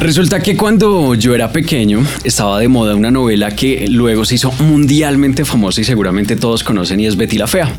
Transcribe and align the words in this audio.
Resulta 0.00 0.40
que 0.40 0.56
cuando 0.56 1.14
yo 1.14 1.34
era 1.34 1.52
pequeño 1.52 2.02
estaba 2.24 2.58
de 2.58 2.68
moda 2.68 2.94
una 2.94 3.10
novela 3.10 3.54
que 3.54 3.86
luego 3.86 4.24
se 4.24 4.36
hizo 4.36 4.50
mundialmente 4.52 5.44
famosa 5.44 5.82
y 5.82 5.84
seguramente 5.84 6.36
todos 6.36 6.64
conocen 6.64 7.00
y 7.00 7.06
es 7.06 7.16
Betty 7.16 7.36
la 7.36 7.46
Fea. 7.46 7.70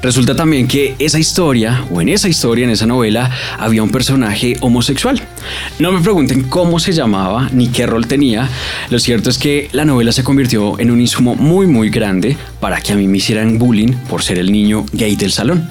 Resulta 0.00 0.36
también 0.36 0.68
que 0.68 0.94
esa 1.00 1.18
historia, 1.18 1.84
o 1.90 2.00
en 2.00 2.08
esa 2.08 2.28
historia, 2.28 2.64
en 2.64 2.70
esa 2.70 2.86
novela, 2.86 3.32
había 3.58 3.82
un 3.82 3.90
personaje 3.90 4.56
homosexual. 4.60 5.20
No 5.80 5.90
me 5.90 6.00
pregunten 6.00 6.44
cómo 6.44 6.78
se 6.78 6.92
llamaba 6.92 7.50
ni 7.52 7.66
qué 7.66 7.84
rol 7.84 8.06
tenía. 8.06 8.48
Lo 8.90 9.00
cierto 9.00 9.28
es 9.28 9.36
que 9.36 9.68
la 9.72 9.84
novela 9.84 10.12
se 10.12 10.22
convirtió 10.22 10.78
en 10.78 10.92
un 10.92 11.00
insumo 11.00 11.34
muy 11.34 11.66
muy 11.66 11.90
grande 11.90 12.36
para 12.60 12.80
que 12.80 12.92
a 12.92 12.96
mí 12.96 13.08
me 13.08 13.18
hicieran 13.18 13.58
bullying 13.58 13.92
por 14.08 14.22
ser 14.22 14.38
el 14.38 14.52
niño 14.52 14.86
gay 14.92 15.16
del 15.16 15.32
salón. 15.32 15.68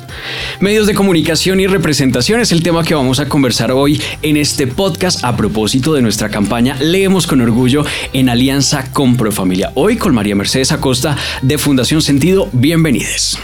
Medios 0.60 0.88
de 0.88 0.94
comunicación 0.94 1.62
y 1.62 1.68
representación 1.68 2.42
es 2.42 2.52
el 2.52 2.64
tema 2.64 2.84
que 2.84 2.96
vamos 2.96 3.22
a 3.22 3.30
conversar 3.30 3.72
hoy 3.72 4.02
en 4.22 4.36
este 4.36 4.68
podcast 4.68 5.24
a 5.24 5.38
propósito 5.38 5.85
de 5.94 6.02
nuestra 6.02 6.30
campaña 6.30 6.76
Leemos 6.80 7.28
con 7.28 7.42
Orgullo 7.42 7.86
en 8.14 8.30
alianza 8.30 8.92
con 8.92 9.18
Profamilia. 9.18 9.72
Hoy 9.76 9.98
con 9.98 10.14
María 10.16 10.36
Mercedes 10.36 10.72
Acosta 10.72 11.18
de 11.42 11.58
Fundación 11.58 12.02
Sentido. 12.02 12.50
Bienvenidos. 12.54 13.38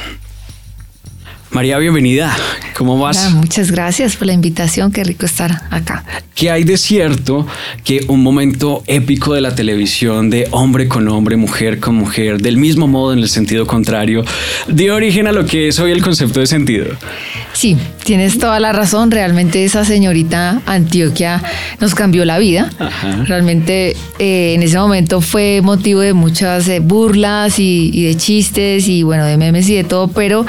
María, 1.51 1.77
bienvenida. 1.79 2.33
¿Cómo 2.77 2.97
vas? 2.97 3.33
muchas 3.33 3.71
gracias 3.71 4.15
por 4.15 4.25
la 4.25 4.31
invitación. 4.31 4.89
Qué 4.89 5.03
rico 5.03 5.25
estar 5.25 5.63
acá. 5.69 6.05
¿Qué 6.33 6.49
hay 6.49 6.63
de 6.63 6.77
cierto 6.77 7.45
que 7.83 8.05
un 8.07 8.23
momento 8.23 8.83
épico 8.87 9.33
de 9.33 9.41
la 9.41 9.53
televisión 9.53 10.29
de 10.29 10.47
hombre 10.51 10.87
con 10.87 11.09
hombre, 11.09 11.35
mujer 11.35 11.81
con 11.81 11.95
mujer, 11.95 12.41
del 12.41 12.55
mismo 12.55 12.87
modo 12.87 13.11
en 13.11 13.19
el 13.19 13.27
sentido 13.27 13.67
contrario, 13.67 14.23
dio 14.69 14.95
origen 14.95 15.27
a 15.27 15.33
lo 15.33 15.45
que 15.45 15.67
es 15.67 15.79
hoy 15.79 15.91
el 15.91 16.01
concepto 16.01 16.39
de 16.39 16.47
sentido? 16.47 16.85
Sí, 17.51 17.75
tienes 18.05 18.39
toda 18.39 18.61
la 18.61 18.71
razón. 18.71 19.11
Realmente 19.11 19.65
esa 19.65 19.83
señorita 19.83 20.61
Antioquia 20.65 21.43
nos 21.81 21.93
cambió 21.95 22.23
la 22.23 22.39
vida. 22.39 22.71
Realmente 23.25 23.97
eh, 24.19 24.53
en 24.55 24.63
ese 24.63 24.77
momento 24.77 25.19
fue 25.19 25.59
motivo 25.61 25.99
de 25.99 26.13
muchas 26.13 26.69
eh, 26.69 26.79
burlas 26.79 27.59
y, 27.59 27.91
y 27.93 28.05
de 28.05 28.15
chistes 28.15 28.87
y 28.87 29.03
bueno, 29.03 29.25
de 29.25 29.35
memes 29.35 29.67
y 29.67 29.75
de 29.75 29.83
todo, 29.83 30.07
pero 30.07 30.45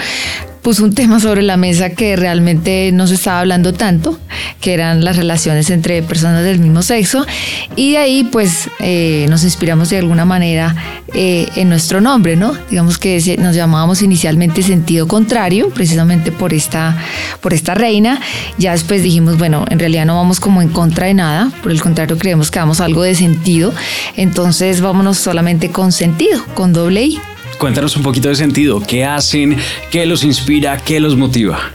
puso 0.63 0.85
un 0.85 0.95
tema 0.95 1.19
sobre 1.21 1.43
la 1.43 1.57
mesa 1.57 1.91
que 1.91 2.15
realmente 2.17 2.91
no 2.93 3.07
se 3.09 3.15
estaba 3.15 3.41
hablando 3.41 3.75
tanto, 3.75 4.19
que 4.61 4.73
eran 4.73 5.05
las 5.05 5.17
relaciones 5.17 5.69
entre 5.71 6.03
personas 6.03 6.45
del 6.45 6.61
mismo 6.61 6.83
sexo. 6.83 7.27
Y 7.75 7.93
de 7.93 7.99
ahí 7.99 8.25
pues 8.25 8.71
eh, 8.79 9.27
nos 9.29 9.43
inspiramos 9.43 9.91
de 9.91 9.99
alguna 9.99 10.25
manera 10.25 10.75
eh, 11.15 11.49
en 11.57 11.69
nuestro 11.69 12.01
nombre, 12.01 12.37
¿no? 12.37 12.55
Digamos 12.71 12.97
que 12.97 13.37
nos 13.41 13.57
llamábamos 13.57 14.03
inicialmente 14.03 14.63
sentido 14.63 15.09
contrario, 15.09 15.71
precisamente 15.71 16.31
por 16.31 16.55
esta, 16.55 16.97
por 17.41 17.53
esta 17.53 17.75
reina. 17.75 18.21
Ya 18.57 18.73
después 18.73 19.03
dijimos, 19.03 19.39
bueno, 19.39 19.65
en 19.69 19.81
realidad 19.81 20.07
no 20.07 20.17
vamos 20.17 20.39
como 20.39 20.63
en 20.63 20.69
contra 20.69 21.07
de 21.07 21.15
nada, 21.15 21.51
por 21.63 21.73
el 21.73 21.83
contrario 21.83 22.17
creemos 22.19 22.51
que 22.53 22.61
damos 22.61 22.81
algo 22.81 23.03
de 23.03 23.17
sentido. 23.17 23.75
Entonces 24.17 24.81
vámonos 24.81 25.19
solamente 25.19 25.71
con 25.71 25.91
sentido, 25.91 26.45
con 26.55 26.73
doble 26.73 27.05
I. 27.05 27.32
Cuéntanos 27.59 27.97
un 27.97 28.03
poquito 28.03 28.29
de 28.29 28.35
sentido. 28.35 28.81
¿Qué 28.81 29.05
hacen? 29.05 29.57
¿Qué 29.91 30.07
los 30.07 30.25
inspira? 30.25 30.79
¿Qué 30.79 31.01
los 31.01 31.17
motiva? 31.17 31.73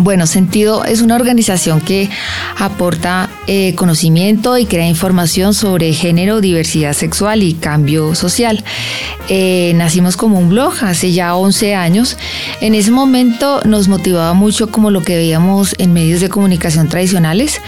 Bueno, 0.00 0.28
Sentido 0.28 0.84
es 0.84 1.02
una 1.02 1.16
organización 1.16 1.80
que 1.80 2.08
aporta 2.56 3.28
eh, 3.48 3.74
conocimiento 3.74 4.56
y 4.56 4.64
crea 4.64 4.86
información 4.86 5.54
sobre 5.54 5.92
género, 5.92 6.40
diversidad 6.40 6.92
sexual 6.92 7.42
y 7.42 7.54
cambio 7.54 8.14
social. 8.14 8.62
Eh, 9.28 9.72
nacimos 9.74 10.16
como 10.16 10.38
un 10.38 10.50
blog 10.50 10.72
hace 10.82 11.12
ya 11.12 11.34
11 11.34 11.74
años. 11.74 12.16
En 12.60 12.76
ese 12.76 12.92
momento 12.92 13.60
nos 13.64 13.88
motivaba 13.88 14.34
mucho 14.34 14.70
como 14.70 14.92
lo 14.92 15.02
que 15.02 15.16
veíamos 15.16 15.74
en 15.78 15.92
medios 15.92 16.20
de 16.20 16.28
comunicación 16.28 16.88
tradicionales, 16.88 17.60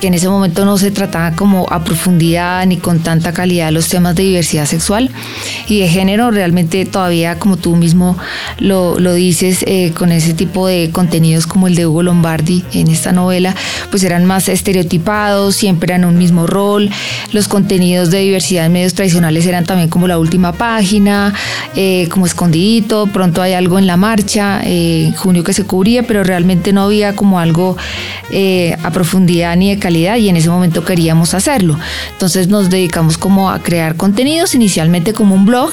que 0.00 0.06
en 0.06 0.14
ese 0.14 0.28
momento 0.28 0.64
no 0.64 0.78
se 0.78 0.92
trataba 0.92 1.32
como 1.32 1.66
a 1.68 1.82
profundidad 1.82 2.64
ni 2.66 2.76
con 2.76 3.00
tanta 3.00 3.32
calidad 3.32 3.72
los 3.72 3.88
temas 3.88 4.14
de 4.14 4.22
diversidad 4.22 4.66
sexual 4.66 5.10
y 5.66 5.80
de 5.80 5.88
género. 5.88 6.30
Realmente 6.30 6.86
todavía, 6.86 7.40
como 7.40 7.56
tú 7.56 7.74
mismo 7.74 8.16
lo, 8.58 8.94
dices, 9.14 9.64
eh, 9.66 9.92
con 9.98 10.12
ese 10.12 10.32
tipo 10.32 10.68
de 10.68 10.90
contenidos 10.92 11.48
como 11.48 11.66
el 11.66 11.71
de 11.74 11.86
Hugo 11.86 12.02
Lombardi 12.02 12.64
en 12.72 12.88
esta 12.88 13.12
novela, 13.12 13.54
pues 13.90 14.02
eran 14.04 14.24
más 14.24 14.48
estereotipados, 14.48 15.56
siempre 15.56 15.92
eran 15.92 16.04
un 16.04 16.18
mismo 16.18 16.46
rol. 16.46 16.90
Los 17.32 17.48
contenidos 17.48 18.10
de 18.10 18.20
diversidad 18.20 18.66
en 18.66 18.72
medios 18.72 18.94
tradicionales 18.94 19.46
eran 19.46 19.64
también 19.64 19.88
como 19.88 20.08
la 20.08 20.18
última 20.18 20.52
página, 20.52 21.34
eh, 21.76 22.08
como 22.10 22.26
escondidito, 22.26 23.06
pronto 23.06 23.42
hay 23.42 23.52
algo 23.52 23.78
en 23.78 23.86
la 23.86 23.96
marcha, 23.96 24.60
eh, 24.64 25.12
junio 25.16 25.44
que 25.44 25.52
se 25.52 25.64
cubría, 25.64 26.02
pero 26.02 26.24
realmente 26.24 26.72
no 26.72 26.82
había 26.82 27.14
como 27.14 27.38
algo 27.38 27.76
eh, 28.30 28.76
a 28.82 28.90
profundidad 28.90 29.56
ni 29.56 29.70
de 29.70 29.78
calidad 29.78 30.16
y 30.16 30.28
en 30.28 30.36
ese 30.36 30.48
momento 30.50 30.84
queríamos 30.84 31.34
hacerlo. 31.34 31.78
Entonces 32.12 32.48
nos 32.48 32.70
dedicamos 32.70 33.18
como 33.18 33.50
a 33.50 33.60
crear 33.60 33.96
contenidos, 33.96 34.54
inicialmente 34.54 35.12
como 35.12 35.34
un 35.34 35.46
blog, 35.46 35.70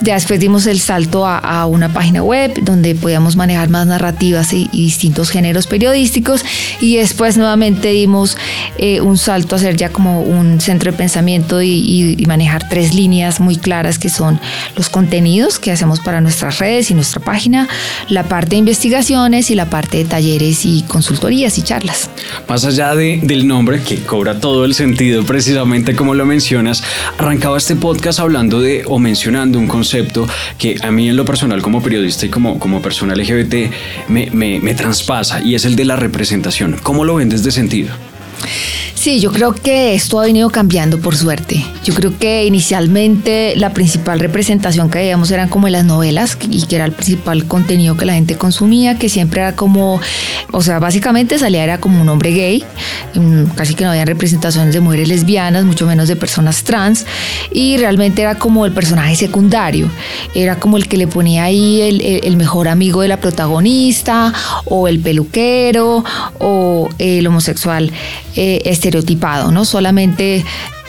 ya 0.00 0.14
después 0.14 0.40
dimos 0.40 0.66
el 0.66 0.80
salto 0.80 1.26
a, 1.26 1.66
una 1.66 1.92
página 1.92 2.22
web 2.22 2.52
donde 2.62 2.94
podíamos 2.94 3.36
manejar 3.36 3.68
más 3.68 3.86
narrativas 3.86 4.52
y 4.52 4.68
distintos 4.72 5.21
géneros 5.30 5.66
periodísticos 5.66 6.44
y 6.80 6.96
después 6.96 7.36
nuevamente 7.36 7.88
dimos 7.88 8.36
eh, 8.78 9.00
un 9.00 9.18
salto 9.18 9.56
a 9.56 9.58
ser 9.58 9.76
ya 9.76 9.90
como 9.90 10.22
un 10.22 10.60
centro 10.60 10.90
de 10.90 10.98
pensamiento 10.98 11.62
y, 11.62 12.16
manejar 12.26 12.68
tres 12.68 12.94
líneas 12.94 13.40
muy 13.40 13.56
claras 13.56 13.98
que 13.98 14.08
son 14.08 14.40
los 14.76 14.88
contenidos 14.88 15.58
que 15.58 15.70
hacemos 15.70 16.00
para 16.00 16.20
nuestras 16.22 16.60
redes 16.60 16.90
y 16.90 16.94
nuestra 16.94 17.20
página, 17.20 17.68
la 18.08 18.22
parte 18.22 18.50
de 18.50 18.56
investigaciones 18.56 19.50
y 19.50 19.54
la 19.54 19.66
parte 19.66 19.98
de 19.98 20.04
talleres 20.04 20.64
y 20.64 20.82
consultorías 20.88 21.58
y 21.58 21.62
charlas. 21.62 22.08
Más 22.48 22.64
allá 22.64 22.94
de, 22.94 23.20
del 23.22 23.46
nombre 23.46 23.82
que 23.82 23.98
cobra 23.98 24.40
todo 24.40 24.64
el 24.64 24.74
sentido, 24.74 25.24
precisamente 25.24 25.94
como 25.94 26.14
lo 26.14 26.24
mencionas, 26.24 26.82
arrancaba 27.18 27.58
este 27.58 27.76
podcast 27.76 28.20
hablando 28.20 28.60
de 28.60 28.84
o 28.86 28.98
mencionando 28.98 29.58
un 29.58 29.66
concepto 29.66 30.26
que 30.58 30.78
a 30.82 30.90
mí 30.90 31.08
en 31.08 31.16
lo 31.16 31.24
personal 31.24 31.60
como 31.60 31.82
periodista 31.82 32.26
y 32.26 32.28
como, 32.28 32.58
como 32.58 32.80
persona 32.80 33.14
LGBT 33.14 33.54
me, 34.08 34.30
me, 34.32 34.60
me 34.60 34.74
y 35.44 35.54
es 35.54 35.64
el 35.64 35.76
de 35.76 35.84
la 35.84 35.96
representación. 35.96 36.78
¿Cómo 36.82 37.04
lo 37.04 37.16
ven 37.16 37.28
desde 37.28 37.50
sentido? 37.50 37.94
Sí, 39.02 39.18
yo 39.18 39.32
creo 39.32 39.52
que 39.52 39.94
esto 39.94 40.20
ha 40.20 40.26
venido 40.26 40.48
cambiando 40.50 41.00
por 41.00 41.16
suerte. 41.16 41.66
Yo 41.82 41.92
creo 41.92 42.16
que 42.16 42.46
inicialmente 42.46 43.54
la 43.56 43.74
principal 43.74 44.20
representación 44.20 44.90
que 44.90 45.00
veíamos 45.00 45.28
eran 45.32 45.48
como 45.48 45.68
las 45.68 45.84
novelas 45.84 46.38
y 46.48 46.64
que 46.66 46.76
era 46.76 46.84
el 46.84 46.92
principal 46.92 47.44
contenido 47.48 47.96
que 47.96 48.04
la 48.04 48.14
gente 48.14 48.36
consumía, 48.36 49.00
que 49.00 49.08
siempre 49.08 49.40
era 49.40 49.56
como, 49.56 50.00
o 50.52 50.62
sea, 50.62 50.78
básicamente 50.78 51.36
salía 51.36 51.64
era 51.64 51.78
como 51.78 52.00
un 52.00 52.08
hombre 52.08 52.30
gay, 52.30 52.64
mm, 53.14 53.46
casi 53.56 53.74
que 53.74 53.82
no 53.82 53.90
había 53.90 54.04
representaciones 54.04 54.72
de 54.72 54.78
mujeres 54.78 55.08
lesbianas, 55.08 55.64
mucho 55.64 55.84
menos 55.84 56.06
de 56.06 56.14
personas 56.14 56.62
trans, 56.62 57.04
y 57.50 57.78
realmente 57.78 58.22
era 58.22 58.36
como 58.36 58.66
el 58.66 58.72
personaje 58.72 59.16
secundario, 59.16 59.90
era 60.32 60.60
como 60.60 60.76
el 60.76 60.86
que 60.86 60.96
le 60.96 61.08
ponía 61.08 61.42
ahí 61.42 61.80
el, 62.22 62.36
mejor 62.36 62.68
amigo 62.68 63.00
de 63.00 63.08
la 63.08 63.16
protagonista, 63.16 64.32
o 64.66 64.86
el 64.86 65.00
peluquero, 65.00 66.04
o 66.38 66.88
el 67.00 67.26
homosexual. 67.26 67.90
Eh, 68.34 68.62
estereotipado, 68.64 69.52
¿no? 69.52 69.66
Solamente 69.66 70.42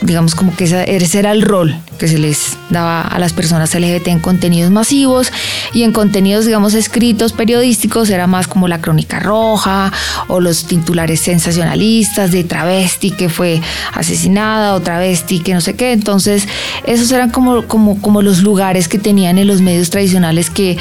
digamos 0.03 0.36
como 0.36 0.56
que 0.56 0.66
ese 0.66 1.19
era 1.19 1.31
el 1.31 1.41
rol 1.41 1.75
que 1.97 2.08
se 2.08 2.18
les 2.18 2.58
daba 2.69 3.02
a 3.02 3.19
las 3.19 3.34
personas 3.34 3.74
LGBT 3.74 4.08
en 4.08 4.19
contenidos 4.19 4.72
masivos 4.72 5.31
y 5.74 5.84
en 5.84 5.91
contenidos, 5.91 6.46
digamos, 6.46 6.74
escritos, 6.74 7.34
periodísticos, 7.34 8.09
era 8.09 8.28
más 8.28 8.47
como 8.47 8.68
la 8.68 8.81
crónica 8.81 9.19
roja 9.19 9.91
o 10.28 10.40
los 10.40 10.66
titulares 10.66 11.22
sensacionalistas 11.22 12.31
de 12.31 12.44
travesti 12.44 13.12
que 13.12 13.30
fue 13.30 13.62
asesinada 13.94 14.74
o 14.74 14.81
travesti 14.81 15.40
que 15.40 15.53
no 15.53 15.62
sé 15.62 15.75
qué. 15.75 15.94
Entonces, 15.94 16.47
esos 16.85 17.12
eran 17.12 17.30
como, 17.30 17.68
como, 17.68 18.02
como 18.02 18.22
los 18.22 18.41
lugares 18.41 18.88
que 18.88 19.00
tenían 19.00 19.38
en 19.38 19.47
los 19.47 19.62
medios 19.62 19.90
tradicionales 19.90 20.50
que 20.50 20.78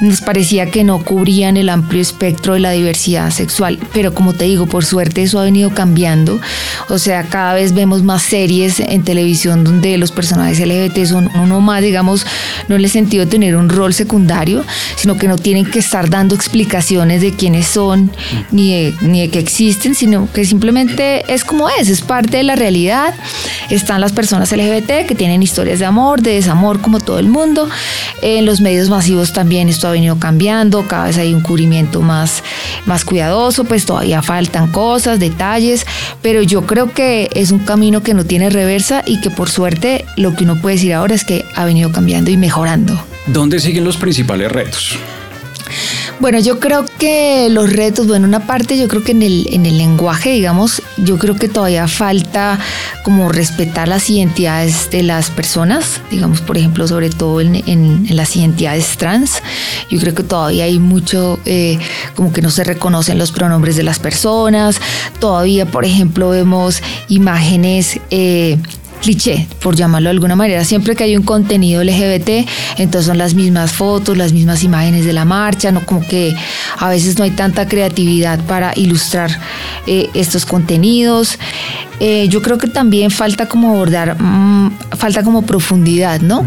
nos 0.00 0.20
parecía 0.20 0.70
que 0.70 0.84
no 0.84 1.04
cubrían 1.04 1.56
el 1.56 1.68
amplio 1.68 2.00
espectro 2.00 2.54
de 2.54 2.60
la 2.60 2.70
diversidad 2.70 3.30
sexual. 3.30 3.78
Pero 3.92 4.14
como 4.14 4.32
te 4.32 4.44
digo, 4.44 4.66
por 4.66 4.84
suerte 4.84 5.22
eso 5.22 5.40
ha 5.40 5.44
venido 5.44 5.70
cambiando. 5.70 6.38
O 6.88 6.98
sea, 6.98 7.24
cada 7.24 7.54
vez 7.54 7.74
vemos 7.74 8.02
más 8.02 8.22
series 8.22 8.57
en 8.66 9.04
televisión 9.04 9.64
donde 9.64 9.96
los 9.98 10.10
personajes 10.10 10.58
LGBT 10.58 11.04
son 11.04 11.30
uno 11.36 11.60
más, 11.60 11.82
digamos, 11.82 12.26
no 12.68 12.76
en 12.76 12.84
el 12.84 12.90
sentido 12.90 13.24
de 13.24 13.30
tener 13.30 13.56
un 13.56 13.68
rol 13.68 13.94
secundario, 13.94 14.64
sino 14.96 15.16
que 15.16 15.28
no 15.28 15.36
tienen 15.36 15.66
que 15.66 15.78
estar 15.78 16.10
dando 16.10 16.34
explicaciones 16.34 17.22
de 17.22 17.32
quiénes 17.32 17.66
son 17.66 18.10
ni 18.50 18.72
de, 18.72 18.94
ni 19.02 19.20
de 19.20 19.30
que 19.30 19.38
existen, 19.38 19.94
sino 19.94 20.30
que 20.32 20.44
simplemente 20.44 21.32
es 21.32 21.44
como 21.44 21.68
es, 21.68 21.88
es 21.88 22.00
parte 22.00 22.38
de 22.38 22.42
la 22.42 22.56
realidad. 22.56 23.14
Están 23.70 24.00
las 24.00 24.12
personas 24.12 24.50
LGBT 24.52 25.06
que 25.06 25.14
tienen 25.14 25.42
historias 25.42 25.78
de 25.78 25.84
amor, 25.84 26.22
de 26.22 26.32
desamor, 26.32 26.80
como 26.80 27.00
todo 27.00 27.18
el 27.18 27.28
mundo. 27.28 27.68
En 28.22 28.44
los 28.44 28.60
medios 28.60 28.88
masivos 28.88 29.32
también 29.32 29.68
esto 29.68 29.88
ha 29.88 29.92
venido 29.92 30.18
cambiando, 30.18 30.86
cada 30.88 31.06
vez 31.06 31.18
hay 31.18 31.34
un 31.34 31.42
cubrimiento 31.42 32.00
más, 32.00 32.42
más 32.86 33.04
cuidadoso, 33.04 33.64
pues 33.64 33.86
todavía 33.86 34.22
faltan 34.22 34.72
cosas, 34.72 35.20
detalles, 35.20 35.86
pero 36.22 36.42
yo 36.42 36.66
creo 36.66 36.92
que 36.92 37.28
es 37.34 37.50
un 37.50 37.60
camino 37.60 38.02
que 38.02 38.14
no 38.14 38.24
tiene 38.24 38.47
reversa 38.50 39.02
y 39.06 39.20
que 39.20 39.30
por 39.30 39.50
suerte 39.50 40.04
lo 40.16 40.34
que 40.34 40.44
uno 40.44 40.60
puede 40.60 40.76
decir 40.76 40.94
ahora 40.94 41.14
es 41.14 41.24
que 41.24 41.44
ha 41.54 41.64
venido 41.64 41.92
cambiando 41.92 42.30
y 42.30 42.36
mejorando. 42.36 43.00
¿Dónde 43.26 43.60
siguen 43.60 43.84
los 43.84 43.96
principales 43.96 44.50
retos? 44.50 44.98
Bueno, 46.20 46.40
yo 46.40 46.58
creo 46.58 46.84
que 46.98 47.48
los 47.48 47.72
retos, 47.72 48.08
bueno, 48.08 48.26
una 48.26 48.44
parte 48.44 48.76
yo 48.76 48.88
creo 48.88 49.04
que 49.04 49.12
en 49.12 49.22
el, 49.22 49.46
en 49.52 49.66
el 49.66 49.78
lenguaje, 49.78 50.30
digamos, 50.30 50.82
yo 50.96 51.16
creo 51.16 51.36
que 51.36 51.48
todavía 51.48 51.86
falta 51.86 52.58
como 53.04 53.28
respetar 53.28 53.86
las 53.86 54.10
identidades 54.10 54.90
de 54.90 55.04
las 55.04 55.30
personas, 55.30 56.00
digamos, 56.10 56.40
por 56.40 56.58
ejemplo, 56.58 56.88
sobre 56.88 57.10
todo 57.10 57.40
en, 57.40 57.54
en, 57.54 58.16
las 58.16 58.34
identidades 58.34 58.96
trans. 58.96 59.40
Yo 59.90 60.00
creo 60.00 60.14
que 60.14 60.24
todavía 60.24 60.64
hay 60.64 60.80
mucho, 60.80 61.38
eh, 61.44 61.78
como 62.18 62.32
que 62.32 62.42
no 62.42 62.50
se 62.50 62.64
reconocen 62.64 63.16
los 63.16 63.30
pronombres 63.30 63.76
de 63.76 63.84
las 63.84 64.00
personas, 64.00 64.80
todavía, 65.20 65.66
por 65.66 65.84
ejemplo, 65.84 66.30
vemos 66.30 66.82
imágenes... 67.08 68.00
Eh, 68.10 68.58
cliché, 69.00 69.46
por 69.62 69.76
llamarlo 69.76 70.08
de 70.08 70.14
alguna 70.14 70.34
manera. 70.34 70.64
Siempre 70.64 70.96
que 70.96 71.04
hay 71.04 71.16
un 71.16 71.22
contenido 71.22 71.84
LGBT, 71.84 72.48
entonces 72.78 73.06
son 73.06 73.16
las 73.16 73.34
mismas 73.34 73.70
fotos, 73.70 74.16
las 74.16 74.32
mismas 74.32 74.64
imágenes 74.64 75.04
de 75.04 75.12
la 75.12 75.24
marcha, 75.24 75.70
no 75.70 75.86
como 75.86 76.00
que 76.00 76.34
a 76.76 76.88
veces 76.88 77.16
no 77.16 77.22
hay 77.22 77.30
tanta 77.30 77.68
creatividad 77.68 78.40
para 78.46 78.72
ilustrar 78.74 79.30
eh, 79.86 80.10
estos 80.14 80.44
contenidos. 80.44 81.38
Eh, 82.00 82.26
yo 82.28 82.42
creo 82.42 82.58
que 82.58 82.66
también 82.66 83.12
falta 83.12 83.46
como 83.46 83.70
abordar, 83.70 84.20
mm, 84.20 84.72
falta 84.96 85.22
como 85.22 85.42
profundidad, 85.42 86.20
¿no? 86.20 86.44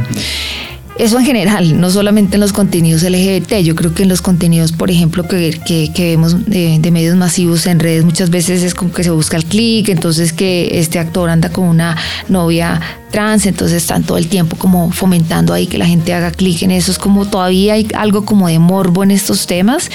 Eso 1.02 1.18
en 1.18 1.26
general, 1.26 1.82
no 1.82 1.90
solamente 1.90 2.36
en 2.36 2.42
los 2.42 2.54
contenidos 2.54 3.02
LGBT, 3.02 3.56
yo 3.64 3.76
creo 3.76 3.92
que 3.92 4.04
en 4.04 4.10
los 4.10 4.22
contenidos, 4.22 4.72
por 4.72 4.92
ejemplo, 4.92 5.28
que, 5.28 5.60
que, 5.66 6.12
vemos 6.12 6.46
de, 6.46 6.80
medios 6.92 7.16
masivos 7.16 7.66
en 7.66 7.80
redes, 7.80 8.06
muchas 8.06 8.30
veces 8.30 8.62
es 8.62 8.76
como 8.76 8.92
que 8.94 9.04
se 9.04 9.10
busca 9.10 9.36
el 9.36 9.46
clic, 9.46 9.90
entonces 9.90 10.32
que 10.32 10.78
este 10.80 11.00
actor 11.00 11.32
anda 11.32 11.50
con 11.50 11.68
una 11.68 11.98
novia 12.30 12.80
trans, 13.12 13.46
entonces 13.46 13.78
están 13.78 14.04
todo 14.04 14.18
el 14.18 14.28
tiempo 14.28 14.56
como 14.56 14.92
fomentando 14.92 15.54
ahí 15.54 15.68
que 15.68 15.78
la 15.78 15.86
gente 15.86 16.14
haga 16.14 16.32
clic 16.32 16.64
en 16.64 16.72
eso. 16.72 16.92
Es 16.92 16.98
como 16.98 17.26
todavía 17.26 17.74
hay 17.74 17.88
algo 17.94 18.26
como 18.26 18.48
de 18.48 18.58
morbo 18.58 19.04
en 19.04 19.12
estos 19.12 19.46
temas. 19.46 19.90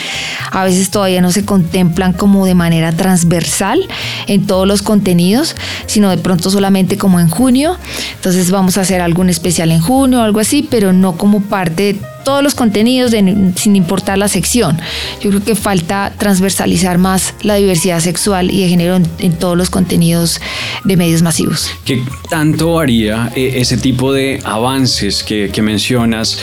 A 0.53 0.65
veces 0.65 0.91
todavía 0.91 1.21
no 1.21 1.33
se 1.33 1.45
contemplan 1.45 2.13
como 2.13 2.47
de 2.47 2.55
manera 2.55 2.93
transversal 2.93 3.81
en 4.27 4.47
todos 4.47 4.69
los 4.69 4.83
contenidos, 4.83 5.57
sino 5.87 6.11
de 6.11 6.19
pronto 6.19 6.51
solamente 6.51 6.97
como 6.99 7.19
en 7.19 7.29
junio. 7.29 7.77
Entonces 8.15 8.51
vamos 8.51 8.77
a 8.79 8.83
hacer 8.83 9.01
algún 9.01 9.31
especial 9.31 9.73
en 9.73 9.81
junio 9.81 10.21
o 10.21 10.23
algo 10.23 10.41
así, 10.41 10.67
pero 10.71 10.93
no 11.01 11.17
como 11.17 11.41
parte 11.43 11.95
de 11.95 12.01
todos 12.27 12.43
los 12.43 12.57
contenidos 12.57 13.13
sin 13.55 13.77
importar 13.77 14.19
la 14.19 14.27
sección. 14.27 14.77
Yo 15.23 15.31
creo 15.31 15.45
que 15.45 15.55
falta 15.55 16.13
transversalizar 16.19 16.99
más 16.99 17.35
la 17.43 17.55
diversidad 17.55 18.01
sexual 18.01 18.51
y 18.51 18.63
de 18.63 18.69
género 18.69 18.97
en, 18.97 19.33
todos 19.35 19.57
los 19.57 19.71
contenidos 19.71 20.41
de 20.83 20.97
medios 20.97 21.23
masivos. 21.23 21.71
¿Qué 21.85 22.03
tanto 22.29 22.81
haría 22.81 23.31
eh, 23.37 23.53
ese 23.59 23.77
tipo 23.77 24.13
de 24.13 24.41
avances 24.45 25.23
que, 25.23 25.53
mencionas 25.63 26.39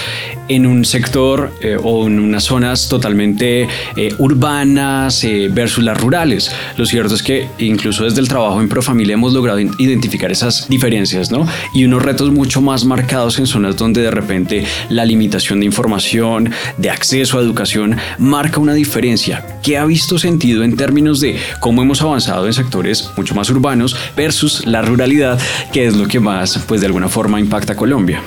en 0.47 0.65
un 0.65 0.85
sector 0.85 1.53
eh, 1.61 1.77
o 1.81 2.07
en 2.07 2.19
unas 2.19 2.43
zonas 2.43 2.89
totalmente 2.89 3.67
eh, 3.95 4.13
urbanas 4.17 5.25
versus 5.51 5.83
las 5.83 5.99
rurales? 5.99 6.51
Lo 6.77 6.85
cierto 6.85 7.15
es 7.15 7.23
que 7.23 7.47
incluso 7.59 8.03
desde 8.03 8.19
el 8.19 8.27
trabajo 8.27 8.61
en 8.61 8.69
Profamilia 8.69 9.13
hemos 9.13 9.33
logrado 9.33 9.59
identificar 9.59 10.31
esas 10.31 10.67
diferencias, 10.69 11.31
¿no? 11.31 11.47
Y 11.73 11.85
unos 11.85 12.01
retos 12.01 12.31
mucho 12.31 12.61
más 12.61 12.85
marcados 12.85 13.39
en 13.39 13.47
zonas 13.47 13.77
donde 13.77 14.01
de 14.01 14.11
repente 14.11 14.65
la 14.89 15.05
limitación 15.05 15.59
de 15.59 15.65
información, 15.65 16.51
de 16.77 16.89
acceso 16.89 17.37
a 17.37 17.41
educación, 17.41 17.97
marca 18.17 18.59
una 18.59 18.73
diferencia. 18.73 19.45
¿Qué 19.61 19.77
ha 19.77 19.85
visto 19.85 20.17
sentido 20.17 20.63
en 20.63 20.75
términos 20.75 21.19
de 21.19 21.37
cómo 21.59 21.81
hemos 21.81 22.01
avanzado 22.01 22.47
en 22.47 22.53
sectores 22.53 23.09
mucho 23.15 23.35
más 23.35 23.49
urbanos 23.49 23.95
versus 24.15 24.65
la 24.65 24.81
ruralidad, 24.81 25.39
que 25.71 25.85
es 25.85 25.95
lo 25.95 26.07
que 26.07 26.19
más, 26.19 26.59
pues 26.67 26.81
de 26.81 26.87
alguna 26.87 27.09
forma, 27.09 27.39
impacta 27.39 27.73
a 27.73 27.75
Colombia? 27.75 28.21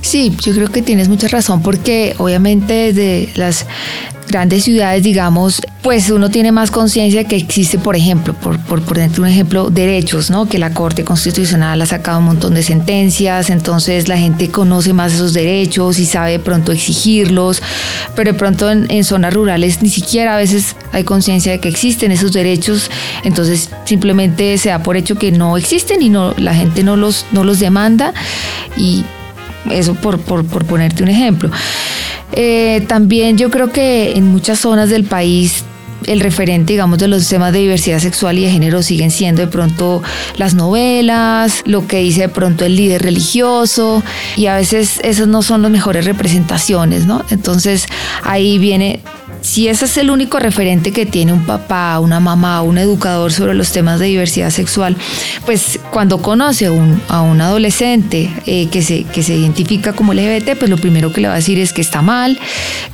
Sí, 0.00 0.34
yo 0.42 0.52
creo 0.52 0.68
que 0.70 0.82
tienes 0.82 1.08
mucha 1.08 1.28
razón 1.28 1.47
porque 1.62 2.14
obviamente 2.18 2.92
desde 2.92 3.30
las 3.34 3.66
grandes 4.28 4.64
ciudades, 4.64 5.02
digamos, 5.02 5.62
pues 5.82 6.10
uno 6.10 6.30
tiene 6.30 6.52
más 6.52 6.70
conciencia 6.70 7.24
que 7.24 7.36
existe, 7.36 7.78
por 7.78 7.96
ejemplo, 7.96 8.34
por, 8.34 8.60
por 8.60 8.98
un 8.98 9.26
ejemplo, 9.26 9.70
derechos, 9.70 10.30
¿no? 10.30 10.46
Que 10.46 10.58
la 10.58 10.72
Corte 10.74 11.04
Constitucional 11.04 11.80
ha 11.80 11.86
sacado 11.86 12.18
un 12.18 12.26
montón 12.26 12.54
de 12.54 12.62
sentencias, 12.62 13.50
entonces 13.50 14.08
la 14.08 14.18
gente 14.18 14.50
conoce 14.50 14.92
más 14.92 15.14
esos 15.14 15.32
derechos 15.32 15.98
y 15.98 16.06
sabe 16.06 16.32
de 16.32 16.38
pronto 16.38 16.72
exigirlos, 16.72 17.62
pero 18.14 18.32
de 18.32 18.38
pronto 18.38 18.70
en, 18.70 18.90
en 18.90 19.04
zonas 19.04 19.32
rurales 19.32 19.82
ni 19.82 19.88
siquiera 19.88 20.34
a 20.34 20.38
veces 20.38 20.76
hay 20.92 21.04
conciencia 21.04 21.52
de 21.52 21.60
que 21.60 21.68
existen 21.68 22.12
esos 22.12 22.32
derechos, 22.32 22.90
entonces 23.24 23.70
simplemente 23.84 24.58
se 24.58 24.68
da 24.68 24.82
por 24.82 24.96
hecho 24.96 25.16
que 25.16 25.32
no 25.32 25.56
existen 25.56 26.02
y 26.02 26.10
no 26.10 26.34
la 26.36 26.54
gente 26.54 26.82
no 26.82 26.96
los, 26.96 27.24
no 27.32 27.44
los 27.44 27.60
demanda 27.60 28.12
y 28.76 29.04
eso 29.70 29.94
por, 29.94 30.18
por, 30.20 30.44
por 30.44 30.64
ponerte 30.64 31.02
un 31.02 31.08
ejemplo. 31.08 31.50
Eh, 32.32 32.84
también 32.88 33.38
yo 33.38 33.50
creo 33.50 33.72
que 33.72 34.12
en 34.16 34.26
muchas 34.26 34.60
zonas 34.60 34.90
del 34.90 35.04
país 35.04 35.64
el 36.06 36.20
referente, 36.20 36.72
digamos, 36.72 36.98
de 36.98 37.08
los 37.08 37.28
temas 37.28 37.52
de 37.52 37.60
diversidad 37.60 37.98
sexual 37.98 38.38
y 38.38 38.44
de 38.44 38.50
género 38.50 38.82
siguen 38.82 39.10
siendo 39.10 39.42
de 39.42 39.48
pronto 39.48 40.02
las 40.36 40.54
novelas, 40.54 41.62
lo 41.64 41.86
que 41.86 41.98
dice 41.98 42.22
de 42.22 42.28
pronto 42.28 42.64
el 42.64 42.76
líder 42.76 43.02
religioso, 43.02 44.02
y 44.36 44.46
a 44.46 44.56
veces 44.56 45.00
esas 45.02 45.26
no 45.26 45.42
son 45.42 45.62
las 45.62 45.70
mejores 45.70 46.04
representaciones, 46.04 47.06
¿no? 47.06 47.24
Entonces 47.30 47.86
ahí 48.22 48.58
viene 48.58 49.00
si 49.40 49.68
ese 49.68 49.84
es 49.84 49.96
el 49.96 50.10
único 50.10 50.38
referente 50.38 50.92
que 50.92 51.06
tiene 51.06 51.32
un 51.32 51.44
papá, 51.44 51.98
una 52.00 52.20
mamá, 52.20 52.62
un 52.62 52.78
educador 52.78 53.32
sobre 53.32 53.54
los 53.54 53.72
temas 53.72 54.00
de 54.00 54.06
diversidad 54.06 54.50
sexual, 54.50 54.96
pues 55.46 55.78
cuando 55.90 56.20
conoce 56.20 56.66
a 56.66 56.72
un, 56.72 57.40
adolescente 57.40 58.30
eh, 58.46 58.68
que, 58.70 58.82
se, 58.82 59.04
que 59.04 59.22
se 59.22 59.34
identifica 59.34 59.92
como 59.92 60.12
LGBT, 60.12 60.58
pues 60.58 60.70
lo 60.70 60.76
primero 60.76 61.12
que 61.12 61.20
le 61.20 61.28
va 61.28 61.34
a 61.34 61.36
decir 61.36 61.58
es 61.58 61.72
que 61.72 61.80
está 61.80 62.02
mal, 62.02 62.38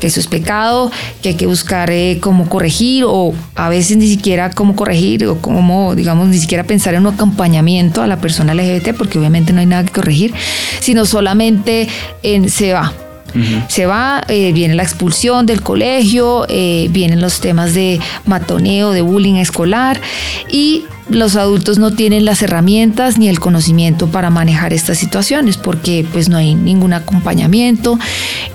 que 0.00 0.08
eso 0.08 0.20
es 0.20 0.26
pecado, 0.26 0.90
que 1.22 1.30
hay 1.30 1.34
que 1.34 1.46
buscar 1.46 1.90
eh, 1.90 2.18
cómo 2.20 2.48
corregir 2.48 3.04
o 3.06 3.32
a 3.54 3.68
veces 3.68 3.96
ni 3.96 4.06
siquiera 4.06 4.50
cómo 4.50 4.76
corregir 4.76 5.26
o 5.26 5.40
cómo, 5.40 5.94
digamos, 5.94 6.28
ni 6.28 6.38
siquiera 6.38 6.64
pensar 6.64 6.94
en 6.94 7.06
un 7.06 7.14
acompañamiento 7.14 8.02
a 8.02 8.06
la 8.06 8.20
persona 8.20 8.54
LGBT, 8.54 8.94
porque 8.96 9.18
obviamente 9.18 9.52
no 9.52 9.60
hay 9.60 9.66
nada 9.66 9.84
que 9.84 9.92
corregir, 9.92 10.34
sino 10.80 11.06
solamente 11.06 11.88
en 12.22 12.50
se 12.50 12.72
va 12.72 12.92
se 13.68 13.86
va, 13.86 14.22
eh, 14.28 14.52
viene 14.52 14.74
la 14.74 14.82
expulsión 14.82 15.46
del 15.46 15.60
colegio, 15.62 16.46
eh, 16.48 16.88
vienen 16.90 17.20
los 17.20 17.40
temas 17.40 17.74
de 17.74 18.00
matoneo, 18.26 18.92
de 18.92 19.02
bullying 19.02 19.34
escolar 19.34 20.00
y 20.50 20.84
los 21.08 21.36
adultos 21.36 21.78
no 21.78 21.92
tienen 21.92 22.24
las 22.24 22.42
herramientas 22.42 23.18
ni 23.18 23.28
el 23.28 23.38
conocimiento 23.38 24.06
para 24.06 24.30
manejar 24.30 24.72
estas 24.72 24.98
situaciones 24.98 25.56
porque 25.58 26.06
pues 26.12 26.28
no 26.28 26.38
hay 26.38 26.54
ningún 26.54 26.94
acompañamiento 26.94 27.98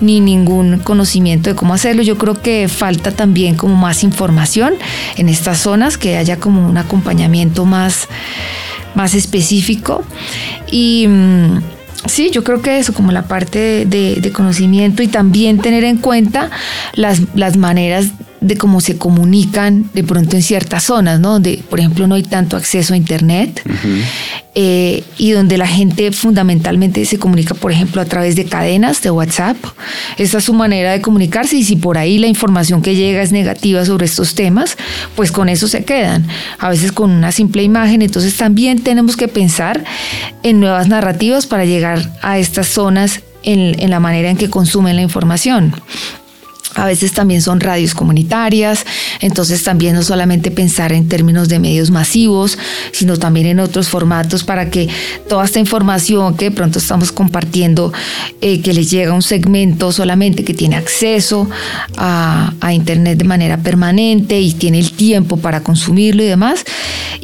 ni 0.00 0.20
ningún 0.20 0.78
conocimiento 0.80 1.50
de 1.50 1.56
cómo 1.56 1.74
hacerlo. 1.74 2.02
Yo 2.02 2.18
creo 2.18 2.40
que 2.40 2.68
falta 2.68 3.12
también 3.12 3.54
como 3.54 3.76
más 3.76 4.02
información 4.02 4.74
en 5.16 5.28
estas 5.28 5.58
zonas, 5.58 5.96
que 5.96 6.16
haya 6.16 6.38
como 6.38 6.68
un 6.68 6.76
acompañamiento 6.76 7.64
más, 7.64 8.08
más 8.94 9.14
específico 9.14 10.02
y... 10.70 11.06
Mm, 11.08 11.79
Sí, 12.06 12.30
yo 12.30 12.44
creo 12.44 12.62
que 12.62 12.78
eso, 12.78 12.94
como 12.94 13.12
la 13.12 13.22
parte 13.22 13.84
de, 13.86 14.32
conocimiento 14.32 15.02
y 15.02 15.08
también 15.08 15.58
tener 15.58 15.84
en 15.84 15.98
cuenta 15.98 16.50
las, 16.94 17.22
las 17.34 17.56
maneras 17.56 18.12
de 18.40 18.56
cómo 18.56 18.80
se 18.80 18.96
comunican 18.96 19.90
de 19.92 20.02
pronto 20.02 20.36
en 20.36 20.42
ciertas 20.42 20.84
zonas, 20.84 21.20
¿no? 21.20 21.32
Donde, 21.32 21.62
por 21.68 21.78
ejemplo, 21.78 22.06
no 22.06 22.14
hay 22.14 22.22
tanto 22.22 22.56
acceso 22.56 22.94
a 22.94 22.96
Internet 22.96 23.62
eh, 24.54 25.04
y 25.18 25.32
donde 25.32 25.58
la 25.58 25.66
gente 25.66 26.10
fundamentalmente 26.10 27.04
se 27.04 27.18
comunica, 27.18 27.54
por 27.54 27.70
ejemplo, 27.70 28.00
a 28.00 28.06
través 28.06 28.36
de 28.36 28.46
cadenas 28.46 29.02
de 29.02 29.10
WhatsApp. 29.10 29.56
Esa 30.16 30.38
es 30.38 30.44
su 30.44 30.54
manera 30.54 30.92
de 30.92 31.02
comunicarse 31.02 31.56
y 31.56 31.64
si 31.64 31.76
por 31.76 31.98
ahí 31.98 32.18
la 32.18 32.28
información 32.28 32.80
que 32.80 32.94
llega 32.94 33.20
es 33.22 33.30
negativa 33.30 33.84
sobre 33.84 34.06
estos 34.06 34.34
temas, 34.34 34.76
pues 35.16 35.32
con 35.32 35.50
eso 35.50 35.68
se 35.68 35.84
quedan, 35.84 36.26
a 36.58 36.70
veces 36.70 36.92
con 36.92 37.10
una 37.10 37.32
simple 37.32 37.62
imagen. 37.62 38.00
Entonces 38.00 38.36
también 38.36 38.80
tenemos 38.80 39.16
que 39.16 39.28
pensar 39.28 39.84
en 40.42 40.60
nuevas 40.60 40.88
narrativas 40.88 41.46
para 41.46 41.66
llegar 41.66 42.10
a 42.22 42.38
estas 42.38 42.68
zonas 42.68 43.20
en, 43.42 43.80
en, 43.80 43.90
la 43.90 44.00
manera 44.00 44.30
en 44.30 44.36
que 44.36 44.50
consumen 44.50 44.96
la 44.96 45.02
información. 45.02 45.74
A 46.74 46.86
veces 46.86 47.12
también 47.12 47.42
son 47.42 47.60
radios 47.60 47.94
comunitarias, 47.94 48.86
entonces 49.20 49.62
también 49.64 49.94
no 49.94 50.02
solamente 50.02 50.50
pensar 50.50 50.92
en 50.92 51.08
términos 51.08 51.48
de 51.48 51.58
medios 51.58 51.90
masivos, 51.90 52.58
sino 52.92 53.16
también 53.16 53.46
en 53.46 53.60
otros 53.60 53.88
formatos 53.88 54.44
para 54.44 54.70
que 54.70 54.88
toda 55.28 55.44
esta 55.44 55.58
información 55.58 56.36
que 56.36 56.46
de 56.46 56.50
pronto 56.52 56.78
estamos 56.78 57.10
compartiendo, 57.10 57.92
eh, 58.40 58.60
que 58.60 58.72
les 58.72 58.90
llega 58.90 59.10
a 59.10 59.14
un 59.14 59.22
segmento 59.22 59.90
solamente 59.90 60.44
que 60.44 60.54
tiene 60.54 60.76
acceso 60.76 61.48
a, 61.96 62.52
Internet 62.70 63.18
de 63.18 63.24
manera 63.24 63.56
permanente 63.56 64.40
y 64.40 64.52
tiene 64.52 64.78
el 64.78 64.92
tiempo 64.92 65.36
para 65.36 65.60
consumirlo 65.60 66.22
y 66.22 66.26
demás, 66.26 66.64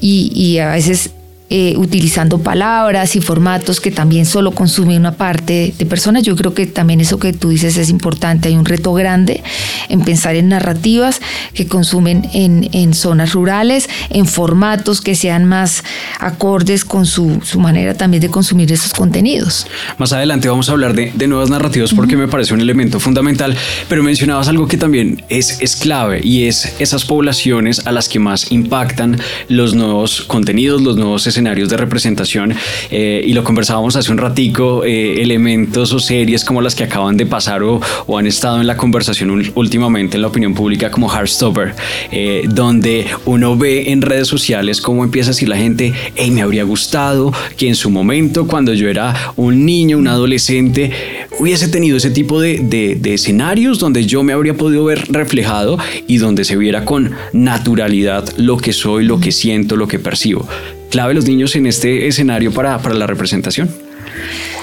y 0.00 0.58
a 0.58 0.70
veces 0.70 1.10
eh, 1.48 1.74
utilizando 1.76 2.38
palabras 2.38 3.14
y 3.14 3.20
formatos 3.20 3.80
que 3.80 3.92
también 3.92 4.26
solo 4.26 4.50
consume 4.50 4.96
una 4.96 5.12
parte 5.12 5.72
de 5.78 5.86
personas. 5.86 6.24
Yo 6.24 6.34
creo 6.34 6.54
que 6.54 6.66
también 6.66 7.00
eso 7.00 7.20
que 7.20 7.32
tú 7.32 7.50
dices 7.50 7.76
es 7.76 7.88
importante. 7.88 8.48
Hay 8.48 8.56
un 8.56 8.64
reto 8.64 8.92
grande 8.92 9.44
en 9.88 10.00
pensar 10.00 10.34
en 10.34 10.48
narrativas 10.48 11.20
que 11.54 11.68
consumen 11.68 12.28
en, 12.34 12.68
en 12.72 12.94
zonas 12.94 13.32
rurales, 13.32 13.88
en 14.10 14.26
formatos 14.26 15.00
que 15.00 15.14
sean 15.14 15.44
más 15.44 15.84
acordes 16.18 16.84
con 16.84 17.06
su, 17.06 17.40
su, 17.44 17.60
manera 17.60 17.94
también 17.94 18.22
de 18.22 18.28
consumir 18.28 18.72
esos 18.72 18.92
contenidos. 18.92 19.68
Más 19.98 20.12
adelante 20.12 20.48
vamos 20.48 20.68
a 20.68 20.72
hablar 20.72 20.94
de, 20.94 21.12
de 21.14 21.28
nuevas 21.28 21.48
narrativas 21.48 21.94
porque 21.94 22.16
me 22.16 22.26
parece 22.26 22.54
un 22.54 22.60
elemento 22.60 22.98
fundamental, 22.98 23.56
pero 23.88 24.02
mencionabas 24.02 24.48
algo 24.48 24.66
que 24.66 24.78
también 24.78 25.22
es, 25.28 25.60
es 25.60 25.76
clave 25.76 26.22
y 26.24 26.48
es 26.48 26.74
esas 26.80 27.04
poblaciones 27.04 27.86
a 27.86 27.92
las 27.92 28.08
que 28.08 28.18
más 28.18 28.50
impactan 28.50 29.16
los 29.48 29.74
nuevos 29.74 30.22
contenidos, 30.22 30.82
los 30.82 30.96
nuevos 30.96 31.24
escenarios 31.24 31.35
de 31.44 31.76
representación 31.76 32.54
eh, 32.90 33.22
y 33.24 33.34
lo 33.34 33.44
conversábamos 33.44 33.94
hace 33.94 34.10
un 34.10 34.16
ratico, 34.16 34.84
eh, 34.84 35.20
elementos 35.20 35.92
o 35.92 35.98
series 35.98 36.44
como 36.44 36.62
las 36.62 36.74
que 36.74 36.84
acaban 36.84 37.18
de 37.18 37.26
pasar 37.26 37.62
o, 37.62 37.80
o, 38.06 38.18
han 38.18 38.26
estado 38.26 38.58
en 38.60 38.66
la 38.66 38.76
conversación 38.76 39.52
últimamente 39.54 40.16
en 40.16 40.22
la 40.22 40.28
opinión 40.28 40.54
pública 40.54 40.90
como 40.90 41.08
Heartstopper, 41.12 41.74
eh, 42.10 42.44
donde 42.48 43.06
uno 43.26 43.56
ve 43.56 43.90
en 43.92 44.00
redes 44.00 44.28
sociales 44.28 44.80
cómo 44.80 45.04
empieza 45.04 45.30
a 45.30 45.32
decir 45.32 45.48
la 45.48 45.58
gente, 45.58 45.92
hey, 46.14 46.30
me 46.30 46.40
habría 46.40 46.64
gustado 46.64 47.32
que 47.58 47.68
en 47.68 47.74
su 47.74 47.90
momento, 47.90 48.46
cuando 48.46 48.72
yo 48.72 48.88
era 48.88 49.14
un 49.36 49.66
niño, 49.66 49.98
un 49.98 50.08
adolescente, 50.08 50.90
hubiese 51.38 51.68
tenido 51.68 51.98
ese 51.98 52.10
tipo 52.10 52.40
de, 52.40 52.60
de, 52.60 52.96
de 52.98 53.14
escenarios 53.14 53.78
donde 53.78 54.06
yo 54.06 54.22
me 54.22 54.32
habría 54.32 54.54
podido 54.54 54.84
ver 54.86 55.04
reflejado 55.08 55.78
y 56.06 56.16
donde 56.16 56.44
se 56.44 56.56
viera 56.56 56.86
con 56.86 57.12
naturalidad 57.34 58.26
lo 58.38 58.56
que 58.56 58.72
soy, 58.72 59.04
lo 59.04 59.20
que 59.20 59.32
siento, 59.32 59.76
lo 59.76 59.86
que 59.86 59.98
percibo 59.98 60.48
clave 60.90 61.14
los 61.14 61.26
niños 61.26 61.56
en 61.56 61.66
este 61.66 62.06
escenario 62.06 62.52
para, 62.52 62.78
para 62.78 62.94
la 62.94 63.06
representación? 63.06 63.68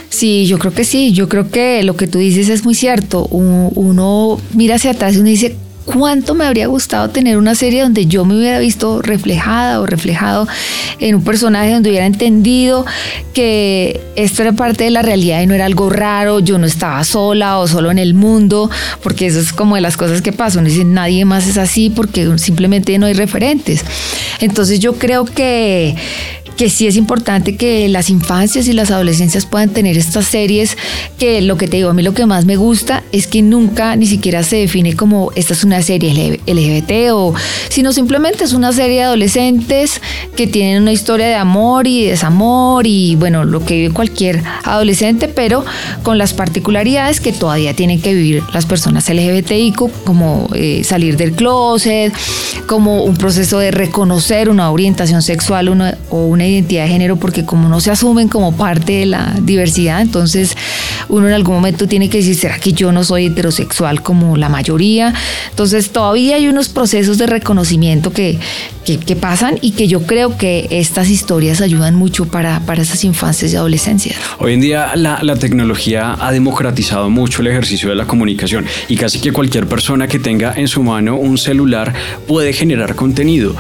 Sí, 0.10 0.46
yo 0.46 0.60
creo 0.60 0.74
que 0.74 0.84
sí. 0.84 1.12
Yo 1.12 1.28
creo 1.28 1.50
que 1.50 1.82
lo 1.84 1.96
que 1.96 2.08
tú 2.08 2.20
dices 2.20 2.50
es 2.50 2.64
muy 2.64 2.76
cierto. 2.76 3.26
Uno 3.32 4.40
mira 4.54 4.76
hacia 4.76 4.92
atrás 4.92 5.16
y 5.16 5.20
uno 5.20 5.30
dice, 5.30 5.56
cuánto 5.86 6.34
me 6.34 6.46
habría 6.46 6.68
gustado 6.68 7.10
tener 7.10 7.38
una 7.38 7.56
serie 7.56 7.82
donde 7.82 8.06
yo 8.06 8.26
me 8.26 8.36
hubiera 8.36 8.60
visto 8.60 9.02
reflejada 9.02 9.80
o 9.80 9.86
reflejado 9.86 10.48
en 11.00 11.16
un 11.16 11.24
personaje 11.24 11.72
donde 11.72 11.90
hubiera 11.90 12.06
entendido 12.06 12.86
que 13.34 14.02
esto 14.16 14.42
era 14.42 14.54
parte 14.54 14.86
de 14.86 14.92
la 14.92 15.02
realidad 15.02 15.42
y 15.42 15.48
no 15.48 15.54
era 15.54 15.66
algo 15.66 15.90
raro, 15.90 16.40
yo 16.40 16.58
no 16.58 16.66
estaba 16.66 17.04
sola 17.04 17.60
o 17.60 17.68
solo 17.68 17.92
en 17.92 18.00
el 18.00 18.14
mundo, 18.14 18.70
porque 19.02 19.28
eso 19.28 19.40
es 19.40 19.54
como 19.54 19.76
de 19.76 19.82
las 19.82 19.98
cosas 19.98 20.22
que 20.22 20.32
pasan, 20.32 20.66
dice 20.66 20.86
nadie 20.86 21.26
más 21.26 21.48
es 21.48 21.58
así 21.58 21.90
porque 21.90 22.38
simplemente 22.38 22.98
no 22.98 23.06
hay 23.06 23.14
referentes. 23.14 23.84
Entonces 24.40 24.80
yo 24.80 24.94
creo 24.94 25.26
que 25.26 25.96
que 26.56 26.70
sí 26.70 26.88
es 26.88 26.96
importante 26.96 27.56
que 27.56 27.88
las 27.90 28.10
infancias 28.10 28.68
y 28.68 28.74
las 28.74 28.92
adolescencias 28.92 29.46
puedan 29.46 29.70
tener 29.70 29.98
estas 29.98 30.26
series, 30.26 30.78
que 31.18 31.42
lo 31.42 31.58
que 31.58 31.68
te 31.68 31.78
digo, 31.78 31.90
a 31.90 31.94
mí 31.94 32.04
lo 32.04 32.14
que 32.14 32.26
más 32.26 32.46
me 32.46 32.56
gusta 32.56 33.04
es 33.12 33.28
que 33.28 33.42
nunca 33.42 33.96
ni 33.96 34.06
siquiera 34.06 34.44
se 34.44 34.58
define 34.58 34.96
como 34.96 35.32
esta 35.36 35.54
es 35.54 35.64
una 35.64 35.73
serie 35.82 36.40
LGBT 36.46 37.12
o, 37.12 37.34
sino 37.70 37.94
simplemente 37.94 38.44
es 38.44 38.54
una 38.54 38.72
serie 38.72 38.98
de 38.98 39.04
adolescentes 39.04 40.02
que 40.36 40.48
tienen 40.48 40.82
una 40.82 40.92
historia 40.92 41.28
de 41.28 41.36
amor 41.36 41.88
y 41.88 42.06
desamor 42.06 42.86
y 42.88 43.16
bueno, 43.16 43.44
lo 43.44 43.66
que 43.66 43.76
vive 43.76 43.94
cualquier 43.94 44.44
adolescente, 44.64 45.28
pero 45.28 45.66
con 46.04 46.18
las 46.18 46.34
particularidades 46.34 47.20
que 47.20 47.32
todavía 47.32 47.74
tienen 47.74 48.02
que 48.02 48.14
vivir 48.14 48.44
las 48.54 48.66
personas 48.66 49.10
LGBTI, 49.10 49.74
como 49.74 50.50
eh, 50.54 50.84
salir 50.84 51.18
del 51.18 51.34
closet, 51.34 52.14
como 52.68 53.04
un 53.04 53.16
proceso 53.16 53.60
de 53.60 53.72
reconocer 53.72 54.50
una 54.50 54.70
orientación 54.72 55.22
sexual 55.22 55.70
o 56.10 56.26
una 56.26 56.48
identidad 56.48 56.84
de 56.84 56.90
género 56.90 57.18
porque 57.18 57.46
como 57.46 57.70
no 57.70 57.80
se 57.80 57.92
asumen 57.92 58.28
como 58.28 58.56
parte 58.56 58.94
de 58.94 59.06
la 59.06 59.34
diversidad, 59.42 60.02
entonces 60.02 60.56
uno 61.10 61.28
en 61.28 61.34
algún 61.34 61.56
momento 61.56 61.88
tiene 61.88 62.10
que 62.10 62.18
decir, 62.18 62.36
¿será 62.36 62.60
que 62.60 62.74
yo 62.74 62.92
no 62.92 63.04
soy 63.04 63.28
heterosexual 63.28 64.02
como 64.02 64.38
la 64.38 64.50
mayoría? 64.50 65.14
Todavía 65.92 66.36
hay 66.36 66.48
unos 66.48 66.70
procesos 66.70 67.18
de 67.18 67.28
reconocimiento 67.28 68.12
que, 68.12 68.40
que, 68.84 69.16
pasan 69.16 69.58
y 69.62 69.72
que 69.72 69.88
yo 69.88 70.04
creo 70.04 70.38
que 70.38 70.68
estas 70.70 71.10
historias 71.10 71.62
ayudan 71.62 71.96
mucho 71.96 72.26
para, 72.26 72.60
para 72.62 72.82
esas 72.82 73.04
infancias 73.04 73.54
y 73.54 73.56
adolescencias. 73.56 74.18
Hoy 74.40 74.54
en 74.54 74.62
día 74.62 74.92
la, 74.96 75.20
la 75.22 75.36
tecnología 75.36 76.18
ha 76.20 76.32
democratizado 76.32 77.10
mucho 77.10 77.42
el 77.42 77.48
ejercicio 77.48 77.90
de 77.90 77.96
la 77.96 78.06
comunicación 78.06 78.66
y 78.88 78.96
casi 78.98 79.20
que 79.20 79.32
cualquier 79.32 79.68
persona 79.68 80.08
que 80.08 80.20
tenga 80.20 80.54
en 80.56 80.68
su 80.68 80.84
mano 80.84 81.16
un 81.16 81.38
celular 81.38 81.94
puede 82.28 82.54
generar 82.54 82.96
contenido. 82.96 83.56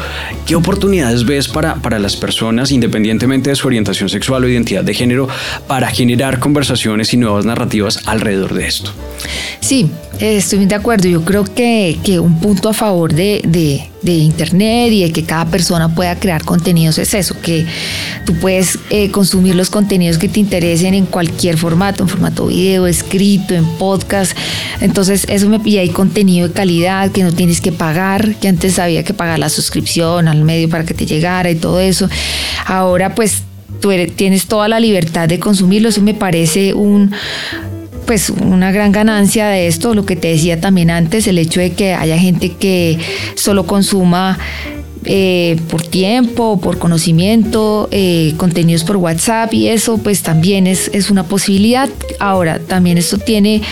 ¿Qué 0.46 0.56
oportunidades 0.56 1.26
ves 1.26 1.48
para, 1.48 1.76
para 1.76 2.00
las 2.00 2.16
personas, 2.16 2.72
independientemente 2.72 3.50
de 3.50 3.56
su 3.56 3.68
orientación 3.68 4.10
sexual 4.10 4.44
o 4.44 4.48
identidad 4.48 4.84
de 4.84 4.94
género, 4.94 5.28
para 5.68 5.90
generar 5.90 6.40
conversaciones 6.40 7.14
y 7.14 7.18
nuevas 7.18 7.46
narrativas 7.46 8.02
alrededor 8.08 8.54
de 8.54 8.68
esto? 8.68 8.92
Sí, 9.60 9.90
estoy 10.20 10.66
de 10.66 10.76
acuerdo. 10.76 11.08
Yo 11.08 11.24
creo 11.24 11.46
que, 11.46 11.98
que 12.04 12.20
un 12.20 12.40
punto 12.40 12.70
a 12.70 12.74
favor 12.74 13.14
de, 13.14 13.42
de, 13.46 13.90
de, 14.04 14.14
Internet 14.14 14.92
y 14.92 15.04
de 15.04 15.12
que 15.12 15.24
cada 15.24 15.46
persona 15.46 15.94
pueda 15.94 16.20
crear 16.20 16.44
contenidos 16.44 16.98
es 16.98 17.14
eso, 17.14 17.40
que 17.42 17.66
tú 18.26 18.34
puedes 18.36 18.80
eh, 18.90 19.12
consumir 19.12 19.56
los 19.56 19.70
contenidos 19.70 20.18
que 20.18 20.30
te 20.30 20.40
interesen 20.40 20.94
en 20.94 21.06
cualquier 21.06 21.58
formato, 21.58 22.04
en 22.04 22.10
formato 22.10 22.48
video, 22.48 22.88
escrito, 22.88 23.54
en 23.54 23.66
podcast. 23.78 24.38
Entonces 24.82 25.26
eso 25.30 25.50
me 25.50 25.60
pilla 25.60 25.82
hay 25.82 25.90
contenido 25.90 26.48
de 26.48 26.54
calidad 26.54 27.12
que 27.12 27.24
no 27.24 27.32
tienes 27.32 27.62
que 27.62 27.72
pagar, 27.72 28.36
que 28.36 28.48
antes 28.48 28.80
había 28.80 29.04
que 29.04 29.14
pagar 29.14 29.40
la 29.40 29.50
suscripción 29.50 30.28
al 30.28 30.44
medio 30.44 30.70
para 30.70 30.86
que 30.86 30.94
te 30.94 31.06
llegara 31.06 31.50
y 31.50 31.56
todo 31.56 31.80
eso. 31.80 32.10
Ahora 32.66 33.16
pues 33.16 33.44
tú 33.82 33.90
tienes 34.16 34.48
toda 34.48 34.68
la 34.68 34.80
libertad 34.80 35.28
de 35.28 35.40
consumirlo. 35.40 35.90
Eso 35.90 36.02
me 36.02 36.14
parece 36.14 36.74
un 36.74 37.12
pues 38.14 38.30
una 38.30 38.72
gran 38.72 38.92
ganancia 38.92 39.48
de 39.48 39.66
esto, 39.66 39.96
lo 39.96 40.06
que 40.06 40.16
te 40.16 40.28
decía 40.28 40.62
también 40.62 40.92
antes, 40.92 41.26
el 41.26 41.40
hecho 41.40 41.60
de 41.60 41.72
que 41.72 41.96
haya 41.96 42.16
gente 42.20 42.52
que 42.52 43.00
solo 43.34 43.66
consuma 43.66 44.38
eh, 45.06 45.60
por 45.68 45.82
tiempo, 45.82 46.60
por 46.62 46.78
conocimiento, 46.78 47.90
eh, 47.90 48.36
contenidos 48.38 48.84
por 48.84 48.98
WhatsApp 48.98 49.52
y 49.56 49.70
eso 49.70 49.98
pues 49.98 50.22
también 50.22 50.68
es, 50.68 50.92
es 50.94 51.10
una 51.10 51.24
posibilidad. 51.24 51.90
Ahora, 52.20 52.60
también 52.60 53.00
esto 53.00 53.18
tiene 53.18 53.64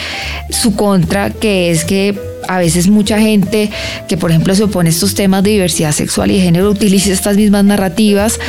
su 0.50 0.76
contra, 0.76 1.30
que 1.30 1.70
es 1.70 1.86
que 1.86 2.20
a 2.48 2.58
veces 2.58 2.88
mucha 2.88 3.20
gente 3.20 3.70
que 4.10 4.18
por 4.18 4.32
ejemplo 4.32 4.56
se 4.56 4.64
opone 4.64 4.90
a 4.90 4.92
estos 4.92 5.14
temas 5.14 5.44
de 5.44 5.52
diversidad 5.52 5.92
sexual 5.92 6.32
y 6.32 6.38
de 6.38 6.42
género 6.42 6.72
utiliza 6.72 7.12
estas 7.12 7.38
mismas 7.38 7.64
narrativas 7.64 8.40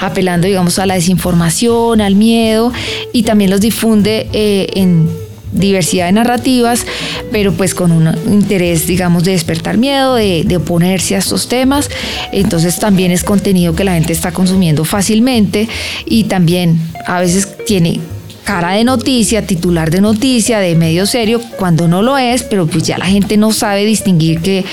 apelando 0.00 0.46
digamos 0.46 0.78
a 0.78 0.86
la 0.86 0.94
desinformación, 0.94 2.00
al 2.00 2.14
miedo 2.14 2.72
y 3.12 3.24
también 3.24 3.50
los 3.50 3.60
difunde 3.60 4.28
eh, 4.32 4.68
en 4.76 5.21
diversidad 5.52 6.06
de 6.06 6.12
narrativas, 6.12 6.84
pero 7.30 7.52
pues 7.52 7.74
con 7.74 7.92
un 7.92 8.08
interés, 8.26 8.86
digamos, 8.86 9.24
de 9.24 9.32
despertar 9.32 9.78
miedo, 9.78 10.14
de, 10.14 10.56
oponerse 10.56 11.14
a 11.14 11.18
estos 11.18 11.48
temas. 11.48 11.88
Entonces 12.32 12.78
también 12.78 13.10
es 13.12 13.24
contenido 13.24 13.74
que 13.74 13.84
la 13.84 13.94
gente 13.94 14.12
está 14.12 14.32
consumiendo 14.32 14.84
fácilmente 14.84 15.68
y 16.06 16.24
también 16.24 16.80
a 17.06 17.20
veces 17.20 17.48
tiene 17.66 18.00
cara 18.44 18.72
de 18.72 18.84
noticia, 18.84 19.46
titular 19.46 19.90
de 19.90 20.00
noticia, 20.00 20.58
de 20.58 20.74
medio 20.74 21.06
serio, 21.06 21.40
cuando 21.58 21.88
no 21.88 22.02
lo 22.02 22.18
es, 22.18 22.42
pero 22.42 22.66
pues 22.66 22.84
ya 22.84 22.98
la 22.98 23.06
gente 23.06 23.36
no 23.36 23.52
sabe 23.52 23.84
distinguir 23.84 24.40
qué, 24.40 24.64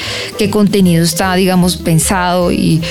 contenido 0.50 1.04
está, 1.04 1.36
digamos, 1.36 1.78
pensado 1.78 2.52
y, 2.52 2.82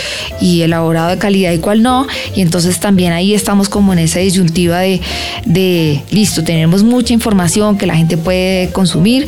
elaborado 0.40 1.10
de 1.10 1.18
calidad 1.18 1.52
y 1.52 1.58
cuál 1.58 1.82
no. 1.82 2.06
Y 2.34 2.40
entonces 2.40 2.78
también 2.78 3.12
ahí 3.12 3.34
estamos 3.34 3.68
como 3.68 3.92
en 3.92 3.98
esa 3.98 4.20
disyuntiva 4.20 4.78
de, 4.80 5.00
de 5.44 6.02
listo, 6.10 6.44
tenemos 6.44 6.82
mucha 6.82 7.12
información 7.12 7.78
que 7.78 7.86
la 7.86 7.96
gente 7.96 8.16
puede 8.16 8.70
consumir 8.70 9.26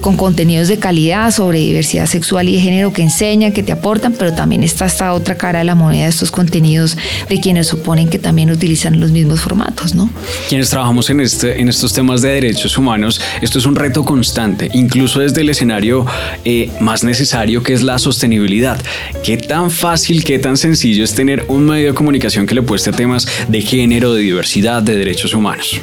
con 0.00 0.16
contenidos 0.16 0.68
de 0.68 0.78
calidad 0.78 1.30
sobre 1.30 1.58
diversidad 1.58 2.06
sexual 2.06 2.48
y 2.48 2.56
de 2.56 2.60
género 2.60 2.92
que 2.92 3.02
enseñan, 3.02 3.52
que 3.52 3.62
te 3.62 3.72
aportan, 3.72 4.12
pero 4.12 4.32
también 4.32 4.62
está 4.62 4.86
esta 4.86 5.12
otra 5.12 5.36
cara 5.36 5.60
de 5.60 5.64
la 5.64 5.74
moneda 5.74 6.04
de 6.04 6.10
estos 6.10 6.30
contenidos 6.30 6.96
de 7.28 7.40
quienes 7.40 7.66
suponen 7.66 8.08
que 8.08 8.18
también 8.18 8.50
utilizan 8.50 9.00
los 9.00 9.10
mismos 9.10 9.40
formatos, 9.40 9.94
¿no? 9.94 10.10
Quienes 10.48 10.70
trabajan 10.70 10.91
en, 10.92 11.20
este, 11.20 11.58
en 11.58 11.68
estos 11.68 11.94
temas 11.94 12.20
de 12.20 12.28
derechos 12.28 12.76
humanos, 12.76 13.18
esto 13.40 13.58
es 13.58 13.64
un 13.64 13.74
reto 13.74 14.04
constante, 14.04 14.70
incluso 14.74 15.20
desde 15.20 15.40
el 15.40 15.48
escenario 15.48 16.04
eh, 16.44 16.70
más 16.80 17.02
necesario 17.02 17.62
que 17.62 17.72
es 17.72 17.82
la 17.82 17.98
sostenibilidad. 17.98 18.78
¿Qué 19.24 19.38
tan 19.38 19.70
fácil, 19.70 20.22
qué 20.22 20.38
tan 20.38 20.58
sencillo 20.58 21.02
es 21.02 21.14
tener 21.14 21.46
un 21.48 21.64
medio 21.64 21.88
de 21.88 21.94
comunicación 21.94 22.46
que 22.46 22.54
le 22.54 22.62
pueste 22.62 22.90
a 22.90 22.92
temas 22.92 23.26
de 23.48 23.62
género, 23.62 24.12
de 24.12 24.20
diversidad, 24.20 24.82
de 24.82 24.96
derechos 24.96 25.32
humanos? 25.32 25.80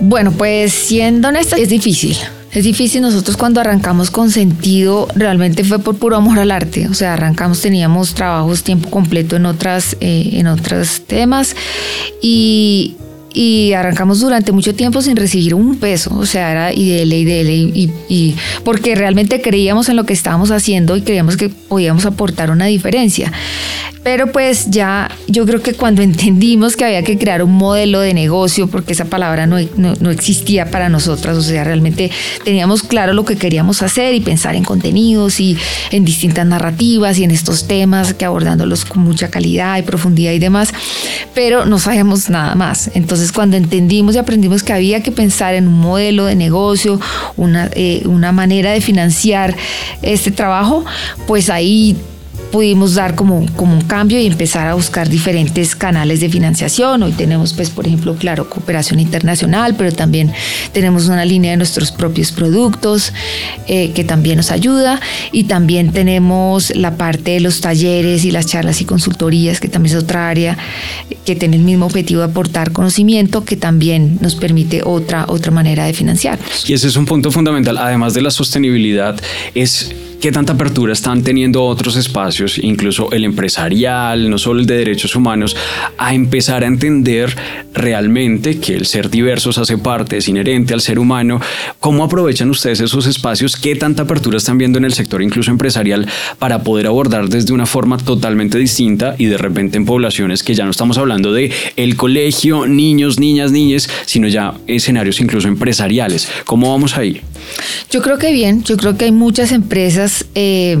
Bueno, 0.00 0.32
pues 0.32 0.72
siendo 0.72 1.28
honesta, 1.28 1.56
es 1.56 1.68
difícil. 1.68 2.16
Es 2.52 2.64
difícil, 2.64 3.02
nosotros 3.02 3.36
cuando 3.36 3.60
arrancamos 3.60 4.10
con 4.10 4.30
sentido, 4.30 5.08
realmente 5.14 5.62
fue 5.62 5.78
por 5.78 5.96
puro 5.96 6.16
amor 6.16 6.38
al 6.38 6.50
arte, 6.50 6.88
o 6.88 6.94
sea, 6.94 7.12
arrancamos, 7.12 7.60
teníamos 7.60 8.14
trabajos 8.14 8.62
tiempo 8.62 8.88
completo 8.88 9.36
en 9.36 9.44
otras, 9.44 9.94
eh, 10.00 10.30
en 10.32 10.46
otros 10.46 11.02
temas 11.06 11.54
y, 12.22 12.96
y 13.36 13.74
arrancamos 13.74 14.20
durante 14.20 14.50
mucho 14.50 14.74
tiempo 14.74 15.02
sin 15.02 15.14
recibir 15.14 15.54
un 15.54 15.76
peso, 15.76 16.16
o 16.16 16.24
sea, 16.24 16.50
era 16.52 16.72
IDL, 16.72 17.12
IDL, 17.12 17.50
y, 17.50 17.92
y 18.08 18.34
porque 18.64 18.94
realmente 18.94 19.42
creíamos 19.42 19.90
en 19.90 19.96
lo 19.96 20.04
que 20.04 20.14
estábamos 20.14 20.50
haciendo 20.50 20.96
y 20.96 21.02
creíamos 21.02 21.36
que 21.36 21.50
podíamos 21.50 22.06
aportar 22.06 22.50
una 22.50 22.64
diferencia. 22.64 23.30
Pero 24.06 24.30
pues 24.30 24.70
ya 24.70 25.10
yo 25.26 25.44
creo 25.46 25.62
que 25.62 25.74
cuando 25.74 26.00
entendimos 26.10 26.76
que 26.76 26.84
había 26.84 27.02
que 27.02 27.18
crear 27.18 27.42
un 27.42 27.50
modelo 27.50 27.98
de 27.98 28.14
negocio, 28.14 28.68
porque 28.68 28.92
esa 28.92 29.06
palabra 29.06 29.48
no, 29.48 29.56
no, 29.76 30.10
existía 30.12 30.70
para 30.70 30.88
nosotras, 30.88 31.36
o 31.36 31.42
sea, 31.42 31.64
realmente 31.64 32.12
teníamos 32.44 32.84
claro 32.84 33.14
lo 33.14 33.24
que 33.24 33.34
queríamos 33.34 33.82
hacer 33.82 34.14
y 34.14 34.20
pensar 34.20 34.54
en 34.54 34.62
contenidos 34.62 35.40
y 35.40 35.58
en 35.90 36.04
distintas 36.04 36.46
narrativas 36.46 37.18
y 37.18 37.24
en 37.24 37.32
estos 37.32 37.66
temas 37.66 38.14
que 38.14 38.24
abordándolos 38.24 38.84
con 38.84 39.02
mucha 39.02 39.28
calidad 39.28 39.76
y 39.76 39.82
profundidad 39.82 40.30
y 40.30 40.38
demás, 40.38 40.72
pero 41.34 41.66
no 41.66 41.80
sabíamos 41.80 42.30
nada 42.30 42.54
más. 42.54 42.92
Entonces 42.94 43.25
cuando 43.32 43.56
entendimos 43.56 44.14
y 44.14 44.18
aprendimos 44.18 44.62
que 44.62 44.72
había 44.72 45.02
que 45.02 45.12
pensar 45.12 45.54
en 45.54 45.68
un 45.68 45.78
modelo 45.78 46.24
de 46.24 46.34
negocio, 46.34 47.00
una, 47.36 47.70
eh, 47.74 48.02
una 48.06 48.32
manera 48.32 48.72
de 48.72 48.80
financiar 48.80 49.56
este 50.02 50.30
trabajo, 50.30 50.84
pues 51.26 51.50
ahí 51.50 51.96
pudimos 52.56 52.94
dar 52.94 53.14
como, 53.14 53.44
como 53.54 53.74
un 53.74 53.82
cambio 53.82 54.18
y 54.18 54.26
empezar 54.26 54.66
a 54.66 54.72
buscar 54.72 55.10
diferentes 55.10 55.76
canales 55.76 56.20
de 56.20 56.30
financiación. 56.30 57.02
Hoy 57.02 57.12
tenemos, 57.12 57.52
pues, 57.52 57.68
por 57.68 57.86
ejemplo, 57.86 58.14
claro, 58.16 58.48
cooperación 58.48 58.98
internacional, 58.98 59.74
pero 59.76 59.92
también 59.92 60.32
tenemos 60.72 61.06
una 61.08 61.26
línea 61.26 61.50
de 61.50 61.58
nuestros 61.58 61.92
propios 61.92 62.32
productos 62.32 63.12
eh, 63.66 63.92
que 63.92 64.04
también 64.04 64.38
nos 64.38 64.50
ayuda 64.50 65.02
y 65.32 65.44
también 65.44 65.92
tenemos 65.92 66.74
la 66.74 66.96
parte 66.96 67.32
de 67.32 67.40
los 67.40 67.60
talleres 67.60 68.24
y 68.24 68.30
las 68.30 68.46
charlas 68.46 68.80
y 68.80 68.86
consultorías, 68.86 69.60
que 69.60 69.68
también 69.68 69.94
es 69.94 70.02
otra 70.02 70.30
área 70.30 70.56
que 71.26 71.36
tiene 71.36 71.56
el 71.56 71.62
mismo 71.62 71.84
objetivo 71.84 72.20
de 72.20 72.28
aportar 72.28 72.72
conocimiento, 72.72 73.44
que 73.44 73.56
también 73.56 74.16
nos 74.22 74.34
permite 74.34 74.80
otra, 74.82 75.26
otra 75.28 75.52
manera 75.52 75.84
de 75.84 75.92
financiarnos. 75.92 76.70
Y 76.70 76.72
ese 76.72 76.88
es 76.88 76.96
un 76.96 77.04
punto 77.04 77.30
fundamental, 77.30 77.76
además 77.76 78.14
de 78.14 78.22
la 78.22 78.30
sostenibilidad, 78.30 79.20
es 79.54 79.94
qué 80.20 80.32
tanta 80.32 80.54
apertura 80.54 80.92
están 80.92 81.22
teniendo 81.22 81.64
otros 81.64 81.96
espacios, 81.96 82.58
incluso 82.58 83.10
el 83.12 83.24
empresarial, 83.24 84.28
no 84.30 84.38
solo 84.38 84.60
el 84.60 84.66
de 84.66 84.76
derechos 84.76 85.14
humanos, 85.16 85.56
a 85.98 86.14
empezar 86.14 86.64
a 86.64 86.66
entender 86.66 87.34
realmente 87.74 88.58
que 88.58 88.74
el 88.74 88.86
ser 88.86 89.10
diversos 89.10 89.58
hace 89.58 89.78
parte, 89.78 90.16
es 90.16 90.28
inherente 90.28 90.74
al 90.74 90.80
ser 90.80 90.98
humano. 90.98 91.40
¿Cómo 91.80 92.04
aprovechan 92.04 92.50
ustedes 92.50 92.80
esos 92.80 93.06
espacios? 93.06 93.56
¿Qué 93.56 93.76
tanta 93.76 94.02
apertura 94.02 94.38
están 94.38 94.58
viendo 94.58 94.78
en 94.78 94.84
el 94.84 94.94
sector 94.94 95.22
incluso 95.22 95.50
empresarial 95.50 96.06
para 96.38 96.62
poder 96.62 96.86
abordar 96.86 97.28
desde 97.28 97.52
una 97.52 97.66
forma 97.66 97.98
totalmente 97.98 98.58
distinta 98.58 99.14
y 99.18 99.26
de 99.26 99.38
repente 99.38 99.76
en 99.76 99.84
poblaciones 99.84 100.42
que 100.42 100.54
ya 100.54 100.64
no 100.64 100.70
estamos 100.70 100.98
hablando 100.98 101.32
de 101.32 101.52
el 101.76 101.96
colegio, 101.96 102.66
niños, 102.66 103.18
niñas, 103.18 103.52
niñas, 103.52 103.88
sino 104.06 104.28
ya 104.28 104.54
escenarios 104.66 105.20
incluso 105.20 105.48
empresariales? 105.48 106.28
¿Cómo 106.44 106.70
vamos 106.70 106.96
ahí? 106.96 107.20
Yo 107.90 108.02
creo 108.02 108.18
que 108.18 108.32
bien, 108.32 108.64
yo 108.64 108.76
creo 108.76 108.96
que 108.96 109.06
hay 109.06 109.12
muchas 109.12 109.52
empresas, 109.52 110.05
eh, 110.34 110.80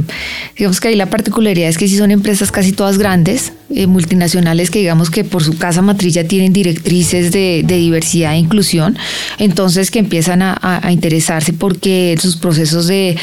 digamos 0.56 0.80
que 0.80 0.88
ahí 0.88 0.96
la 0.96 1.10
particularidad 1.10 1.68
es 1.68 1.78
que 1.78 1.88
sí 1.88 1.96
son 1.96 2.10
empresas 2.10 2.50
casi 2.50 2.72
todas 2.72 2.98
grandes, 2.98 3.52
eh, 3.68 3.86
multinacionales 3.86 4.70
que 4.70 4.78
digamos 4.78 5.10
que 5.10 5.24
por 5.24 5.42
su 5.42 5.58
casa 5.58 5.82
matriz 5.82 6.14
ya 6.14 6.24
tienen 6.24 6.52
directrices 6.52 7.32
de, 7.32 7.64
diversidad 7.66 8.34
e 8.34 8.38
inclusión, 8.38 8.96
entonces 9.38 9.90
que 9.90 9.98
empiezan 9.98 10.40
a, 10.42 10.56
interesarse 10.90 11.52
porque 11.52 12.16
sus 12.20 12.36
procesos 12.36 12.86
de, 12.86 13.16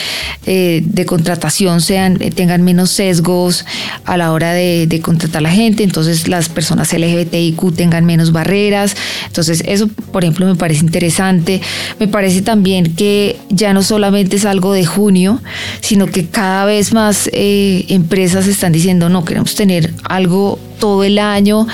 eh, 0.46 0.84
de 0.86 1.06
contratación 1.06 1.80
sean, 1.82 2.18
tengan 2.36 2.62
menos 2.62 2.90
sesgos 2.90 3.66
a 4.06 4.18
la 4.18 4.34
hora 4.34 4.52
de, 4.54 4.86
de 4.86 5.00
contratar 5.00 5.40
a 5.40 5.42
la 5.42 5.52
gente, 5.52 5.84
entonces 5.84 6.28
las 6.28 6.50
personas 6.50 6.92
LGBTIQ 6.94 7.76
tengan 7.76 8.06
menos 8.06 8.32
barreras, 8.32 8.96
entonces 9.28 9.64
eso 9.66 9.88
por 10.12 10.24
ejemplo 10.24 10.46
me 10.46 10.56
parece 10.56 10.82
interesante, 10.82 11.62
me 12.00 12.08
parece 12.08 12.42
también 12.42 12.96
que 12.96 13.38
ya 13.50 13.74
no 13.74 13.82
solamente 13.82 14.36
es 14.36 14.46
algo 14.46 14.74
de 14.74 14.86
junio, 14.86 15.42
sino 15.82 15.93
que 16.12 16.26
cada 16.28 16.66
vez 16.66 16.94
más 16.94 17.30
eh, 17.32 17.86
empresas 17.90 18.48
están 18.48 18.72
diciendo 18.72 19.10
no, 19.10 19.24
queremos 19.24 19.56
tener 19.56 19.94
algo 20.04 20.60
todo 20.84 21.06
el 21.06 21.18
año, 21.18 21.66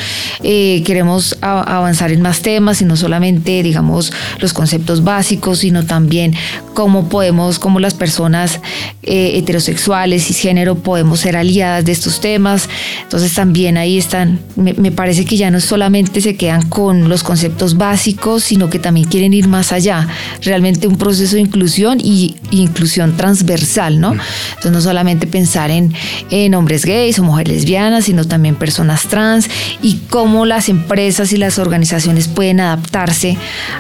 eh, 0.44 0.84
queremos 0.86 1.36
avanzar 1.42 2.12
en 2.12 2.22
más 2.22 2.44
temas 2.44 2.80
y 2.84 2.86
no 2.86 2.96
solamente, 2.96 3.64
digamos, 3.64 4.14
los 4.38 4.54
conceptos 4.54 5.04
básicos, 5.04 5.58
sino 5.60 5.84
también 5.84 6.36
cómo 6.76 7.10
podemos, 7.10 7.58
cómo 7.58 7.80
las 7.80 7.96
personas 7.96 8.60
eh, 9.02 9.32
heterosexuales 9.34 10.30
y 10.30 10.36
género 10.36 10.76
podemos 10.76 11.22
ser 11.22 11.38
aliadas 11.38 11.86
de 11.86 11.92
estos 11.92 12.22
temas. 12.22 12.70
Entonces 13.02 13.34
también 13.34 13.78
ahí 13.78 13.98
están, 13.98 14.40
me, 14.56 14.74
me, 14.74 14.92
parece 14.92 15.26
que 15.26 15.38
ya 15.38 15.50
no 15.50 15.60
solamente 15.60 16.22
se 16.22 16.36
quedan 16.36 16.70
con 16.70 17.10
los 17.10 17.24
conceptos 17.24 17.78
básicos, 17.78 18.44
sino 18.44 18.70
que 18.70 18.78
también 18.78 19.08
quieren 19.08 19.34
ir 19.34 19.48
más 19.48 19.72
allá, 19.72 20.08
realmente 20.44 20.86
un 20.86 20.98
proceso 20.98 21.36
de 21.36 21.42
inclusión 21.42 22.00
y 22.00 22.36
inclusión 22.52 23.18
transversal, 23.18 24.00
¿no? 24.00 24.12
Entonces 24.12 24.72
no 24.72 24.82
solamente 24.82 25.26
pensar 25.26 25.72
en, 25.72 25.96
en 26.30 26.54
hombres 26.54 26.86
gays 26.86 27.18
o 27.18 27.24
mujeres 27.24 27.56
lesbianas, 27.56 28.06
sino 28.06 28.26
también 28.26 28.54
personas 28.54 28.99
trans 29.08 29.50
y 29.82 30.00
cómo 30.10 30.46
las 30.46 30.70
empresas 30.70 31.34
y 31.34 31.38
las 31.38 31.60
organizaciones 31.60 32.28
pueden 32.28 32.60
adaptarse 32.60 33.38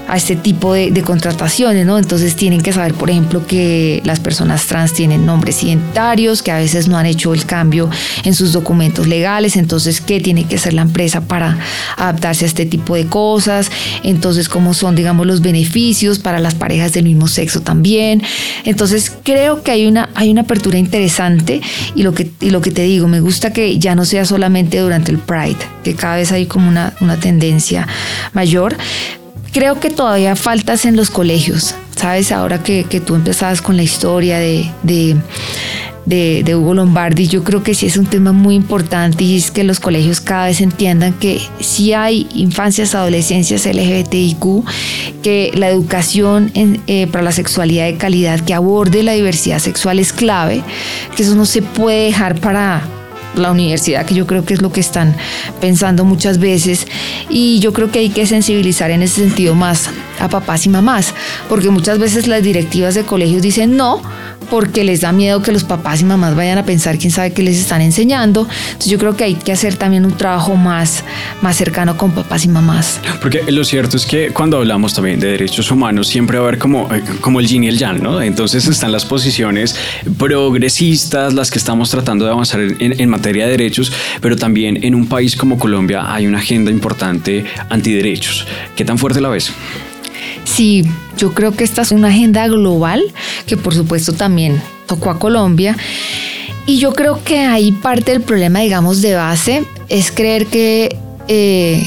a 0.07 0.17
este 0.17 0.35
tipo 0.35 0.73
de, 0.73 0.99
contrataciones, 1.03 1.85
¿no? 1.85 1.97
Entonces 1.97 2.35
tienen 2.35 2.61
que 2.61 2.73
saber, 2.73 2.93
por 2.93 3.09
ejemplo, 3.09 3.47
que 3.47 4.01
las 4.03 4.19
personas 4.19 4.65
trans 4.65 4.93
tienen 4.93 5.25
nombres 5.25 5.63
identitarios, 5.63 6.43
que 6.43 6.51
a 6.51 6.57
veces 6.57 6.87
no 6.87 6.97
han 6.97 7.05
hecho 7.05 7.33
el 7.33 7.45
cambio 7.45 7.89
en 8.23 8.35
sus 8.35 8.51
documentos 8.51 9.07
legales, 9.07 9.55
entonces 9.55 10.01
qué 10.01 10.19
tiene 10.19 10.43
que 10.43 10.55
hacer 10.55 10.73
la 10.73 10.81
empresa 10.81 11.21
para 11.21 11.57
adaptarse 11.97 12.45
a 12.45 12.47
este 12.47 12.65
tipo 12.65 12.95
de 12.95 13.05
cosas, 13.05 13.71
entonces 14.03 14.49
cómo 14.49 14.73
son, 14.73 14.95
digamos, 14.95 15.25
los 15.25 15.41
beneficios 15.41 16.19
para 16.19 16.39
las 16.39 16.55
parejas 16.55 16.93
del 16.93 17.05
mismo 17.05 17.27
sexo 17.27 17.61
también. 17.61 18.21
Entonces 18.65 19.11
creo 19.23 19.63
que 19.63 19.71
hay 19.71 19.87
una, 19.87 20.09
hay 20.15 20.29
una 20.29 20.41
apertura 20.41 20.77
interesante 20.77 21.61
y 21.95 22.03
lo, 22.03 22.13
que, 22.13 22.29
y 22.41 22.49
lo 22.49 22.61
que 22.61 22.71
te 22.71 22.83
digo, 22.83 23.07
me 23.07 23.21
gusta 23.21 23.53
que 23.53 23.79
ya 23.79 23.95
no 23.95 24.05
sea 24.05 24.25
solamente 24.25 24.79
durante 24.79 25.08
Pride, 25.17 25.57
que 25.83 25.95
cada 25.95 26.17
vez 26.17 26.31
hay 26.31 26.45
como 26.45 26.69
una, 26.69 26.93
una 27.01 27.17
tendencia 27.17 27.87
mayor. 28.33 28.75
Creo 29.51 29.79
que 29.79 29.89
todavía 29.89 30.35
faltas 30.35 30.85
en 30.85 30.95
los 30.95 31.09
colegios, 31.09 31.73
¿sabes? 31.95 32.31
Ahora 32.31 32.61
que, 32.61 32.83
que 32.83 32.99
tú 32.99 33.15
empezabas 33.15 33.61
con 33.61 33.77
la 33.77 33.83
historia 33.83 34.37
de, 34.37 34.71
de 34.83 35.17
de, 36.09 36.55
Hugo 36.55 36.73
Lombardi, 36.73 37.27
yo 37.27 37.43
creo 37.43 37.61
que 37.61 37.75
sí 37.75 37.85
es 37.85 37.95
un 37.97 38.07
tema 38.07 38.31
muy 38.31 38.55
importante 38.55 39.23
y 39.23 39.37
es 39.37 39.51
que 39.51 39.63
los 39.63 39.79
colegios 39.79 40.19
cada 40.19 40.47
vez 40.47 40.59
entiendan 40.59 41.13
que 41.13 41.39
si 41.59 41.93
hay 41.93 42.27
infancias, 42.33 42.95
adolescencias 42.95 43.65
LGBTIQ, 43.65 44.65
que 45.21 45.51
la 45.53 45.69
educación 45.69 46.51
eh, 46.55 47.07
para 47.07 47.23
la 47.23 47.31
sexualidad 47.31 47.85
de 47.85 47.97
calidad 47.97 48.39
que 48.39 48.53
aborde 48.53 49.03
la 49.03 49.13
diversidad 49.13 49.59
sexual 49.59 49.99
es 49.99 50.11
clave, 50.11 50.63
que 51.15 51.23
eso 51.23 51.35
no 51.35 51.45
se 51.45 51.61
puede 51.61 52.05
dejar 52.05 52.39
para 52.39 52.81
la 53.35 53.51
universidad, 53.51 54.05
que 54.05 54.15
yo 54.15 54.27
creo 54.27 54.45
que 54.45 54.53
es 54.53 54.61
lo 54.61 54.71
que 54.71 54.79
están 54.79 55.15
pensando 55.61 56.05
muchas 56.05 56.39
veces. 56.39 56.87
Y 57.29 57.59
yo 57.59 57.73
creo 57.73 57.91
que 57.91 57.99
hay 57.99 58.09
que 58.09 58.25
sensibilizar 58.25 58.91
en 58.91 59.03
ese 59.03 59.21
sentido 59.21 59.55
más 59.55 59.89
a 60.19 60.27
papás 60.27 60.65
y 60.65 60.69
mamás, 60.69 61.13
porque 61.47 61.69
muchas 61.69 61.97
veces 61.99 62.27
las 62.27 62.43
directivas 62.43 62.93
de 62.95 63.03
colegios 63.03 63.41
dicen 63.41 63.77
no, 63.77 64.01
porque 64.49 64.83
les 64.83 65.01
da 65.01 65.11
miedo 65.11 65.41
que 65.41 65.51
los 65.51 65.63
papás 65.63 66.01
y 66.01 66.05
mamás 66.05 66.35
vayan 66.35 66.57
a 66.57 66.65
pensar 66.65 66.97
quién 66.97 67.11
sabe 67.11 67.31
qué 67.31 67.43
les 67.43 67.57
están 67.57 67.81
enseñando. 67.81 68.47
Entonces 68.67 68.91
yo 68.91 68.97
creo 68.97 69.15
que 69.15 69.23
hay 69.23 69.35
que 69.35 69.51
hacer 69.51 69.75
también 69.75 70.05
un 70.05 70.17
trabajo 70.17 70.55
más, 70.55 71.03
más 71.41 71.55
cercano 71.55 71.97
con 71.97 72.11
papás 72.11 72.45
y 72.45 72.49
mamás. 72.49 72.99
Porque 73.21 73.43
lo 73.49 73.63
cierto 73.63 73.97
es 73.97 74.05
que 74.05 74.31
cuando 74.31 74.57
hablamos 74.57 74.93
también 74.93 75.19
de 75.19 75.29
derechos 75.31 75.71
humanos 75.71 76.07
siempre 76.07 76.37
va 76.37 76.45
a 76.45 76.47
haber 76.47 76.59
como, 76.59 76.93
eh, 76.93 77.03
como 77.21 77.39
el 77.39 77.47
yin 77.47 77.63
y 77.63 77.67
el 77.67 77.77
yang, 77.77 78.01
¿no? 78.01 78.21
Entonces 78.21 78.67
están 78.67 78.91
las 78.91 79.05
posiciones 79.05 79.75
progresistas, 80.17 81.33
las 81.33 81.51
que 81.51 81.59
estamos 81.59 81.89
tratando 81.89 82.25
de 82.25 82.31
avanzar 82.31 82.61
en, 82.61 82.99
en 82.99 83.09
materia 83.19 83.45
de 83.45 83.51
derechos, 83.51 83.91
pero 84.21 84.37
también 84.37 84.81
en 84.83 84.95
un 84.95 85.07
país 85.07 85.35
como 85.35 85.59
Colombia 85.59 86.13
hay 86.13 86.25
una 86.25 86.39
agenda 86.39 86.71
importante 86.71 87.45
antiderechos. 87.69 88.47
¿Qué 88.75 88.85
tan 88.85 88.97
fuerte 88.97 89.19
la 89.19 89.27
ves? 89.27 89.51
Sí, 90.45 90.83
yo 91.17 91.33
creo 91.33 91.51
que 91.51 91.65
esta 91.65 91.81
es 91.81 91.91
una 91.91 92.07
agenda 92.07 92.47
global 92.47 93.03
que 93.45 93.57
por 93.57 93.73
supuesto 93.73 94.13
también 94.13 94.61
tocó 94.87 95.09
a 95.09 95.19
Colombia. 95.19 95.75
Y 96.65 96.79
yo 96.79 96.93
creo 96.93 97.21
que 97.23 97.39
ahí 97.39 97.71
parte 97.71 98.11
del 98.11 98.21
problema, 98.21 98.59
digamos, 98.59 99.01
de 99.01 99.15
base 99.15 99.63
es 99.89 100.11
creer 100.11 100.45
que 100.45 100.95
eh, 101.27 101.83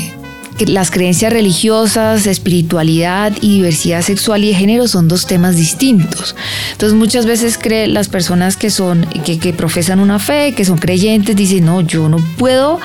las 0.69 0.91
creencias 0.91 1.33
religiosas, 1.33 2.27
espiritualidad 2.27 3.33
y 3.41 3.57
diversidad 3.57 4.03
sexual 4.03 4.45
y 4.45 4.49
de 4.49 4.55
género 4.55 4.89
son 4.89 5.09
dos 5.09 5.27
temas 5.27 5.57
distintos. 5.57 6.35
Entonces 6.73 6.99
muchas 6.99 7.27
veces 7.27 7.59
creen 7.59 7.95
las 7.95 8.09
personas 8.09 8.57
que 8.57 8.71
son, 8.71 9.07
que, 9.25 9.53
profesan 9.53 10.01
una 10.01 10.19
fe, 10.19 10.55
que 10.55 10.65
son 10.65 10.79
creyentes, 10.79 11.37
dicen, 11.37 11.65
no, 11.65 11.81
yo 11.81 12.09
no 12.09 12.19
puedo 12.39 12.81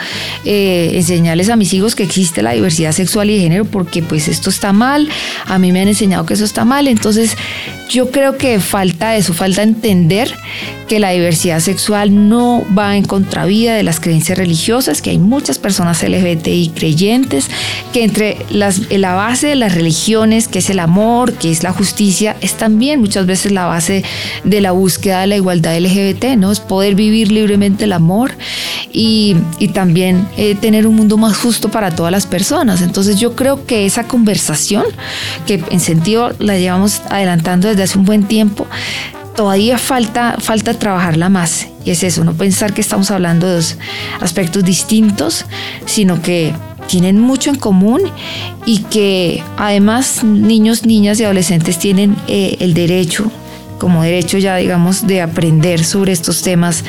eh, 0.45 0.91
enseñarles 0.93 1.49
a 1.49 1.55
mis 1.55 1.73
hijos 1.73 1.95
que 1.95 2.03
existe 2.03 2.41
la 2.41 2.51
diversidad 2.51 2.91
sexual 2.91 3.29
y 3.29 3.35
de 3.35 3.41
género 3.41 3.65
porque 3.65 4.01
pues 4.01 4.27
esto 4.27 4.49
está 4.49 4.73
mal, 4.73 5.09
a 5.45 5.59
mí 5.59 5.71
me 5.71 5.81
han 5.81 5.87
enseñado 5.87 6.25
que 6.25 6.33
eso 6.33 6.45
está 6.45 6.65
mal, 6.65 6.87
entonces 6.87 7.35
yo 7.89 8.11
creo 8.11 8.37
que 8.37 8.59
falta 8.59 9.15
eso, 9.15 9.33
falta 9.33 9.63
entender 9.63 10.33
que 10.87 10.99
la 10.99 11.11
diversidad 11.11 11.59
sexual 11.59 12.29
no 12.29 12.63
va 12.77 12.95
en 12.95 13.03
contravía 13.03 13.75
de 13.75 13.83
las 13.83 13.99
creencias 13.99 14.37
religiosas, 14.37 15.01
que 15.01 15.09
hay 15.09 15.17
muchas 15.17 15.59
personas 15.59 16.01
LGBTI 16.01 16.71
creyentes, 16.73 17.47
que 17.93 18.03
entre 18.03 18.37
las, 18.49 18.89
la 18.91 19.13
base 19.13 19.47
de 19.47 19.55
las 19.55 19.75
religiones, 19.75 20.47
que 20.47 20.59
es 20.59 20.69
el 20.69 20.79
amor, 20.79 21.33
que 21.33 21.51
es 21.51 21.63
la 21.63 21.73
justicia, 21.73 22.37
es 22.41 22.53
también 22.53 22.99
muchas 22.99 23.25
veces 23.25 23.51
la 23.51 23.65
base 23.65 24.03
de 24.43 24.61
la 24.61 24.71
búsqueda 24.71 25.21
de 25.21 25.27
la 25.27 25.35
igualdad 25.35 25.77
LGBT, 25.77 26.37
¿no? 26.37 26.51
Es 26.51 26.59
poder 26.59 26.95
vivir 26.95 27.31
libremente 27.31 27.83
el 27.83 27.93
amor 27.93 28.31
y, 28.91 29.35
también 29.73 30.27
eh, 30.37 30.55
tener 30.55 30.87
un 30.87 30.95
mundo 30.95 31.17
más 31.17 31.37
justo 31.37 31.69
para 31.69 31.91
todas 31.91 32.11
las 32.11 32.25
personas. 32.25 32.81
Entonces 32.81 33.19
yo 33.19 33.35
creo 33.35 33.65
que 33.65 33.85
esa 33.85 34.07
conversación, 34.07 34.85
que 35.45 35.61
en 35.69 35.79
sentido 35.79 36.31
la 36.39 36.57
llevamos 36.57 37.01
adelantando 37.09 37.67
desde 37.67 37.76
hace 37.83 37.97
un 37.97 38.05
buen 38.05 38.23
tiempo, 38.23 38.67
todavía 39.35 39.77
falta, 39.77 40.37
falta 40.39 40.73
trabajarla 40.73 41.29
más. 41.29 41.67
Y 41.85 41.91
es 41.91 42.03
eso, 42.03 42.23
no 42.23 42.33
pensar 42.33 42.73
que 42.73 42.81
estamos 42.81 43.11
hablando 43.11 43.47
de 43.47 43.55
dos 43.55 43.77
aspectos 44.19 44.63
distintos, 44.63 45.45
sino 45.85 46.21
que 46.21 46.53
tienen 46.87 47.19
mucho 47.19 47.49
en 47.49 47.57
común 47.57 48.01
y 48.65 48.79
que 48.83 49.43
además 49.57 50.23
niños, 50.23 50.85
niñas 50.85 51.19
y 51.19 51.23
adolescentes 51.23 51.77
tienen 51.77 52.15
eh, 52.27 52.57
el 52.59 52.73
derecho 52.73 53.31
como 53.77 54.03
derecho 54.03 54.37
ya, 54.37 54.55
digamos, 54.57 55.07
de 55.07 55.21
aprender 55.21 55.83
sobre 55.83 56.11
estos 56.11 56.41
temas 56.41 56.83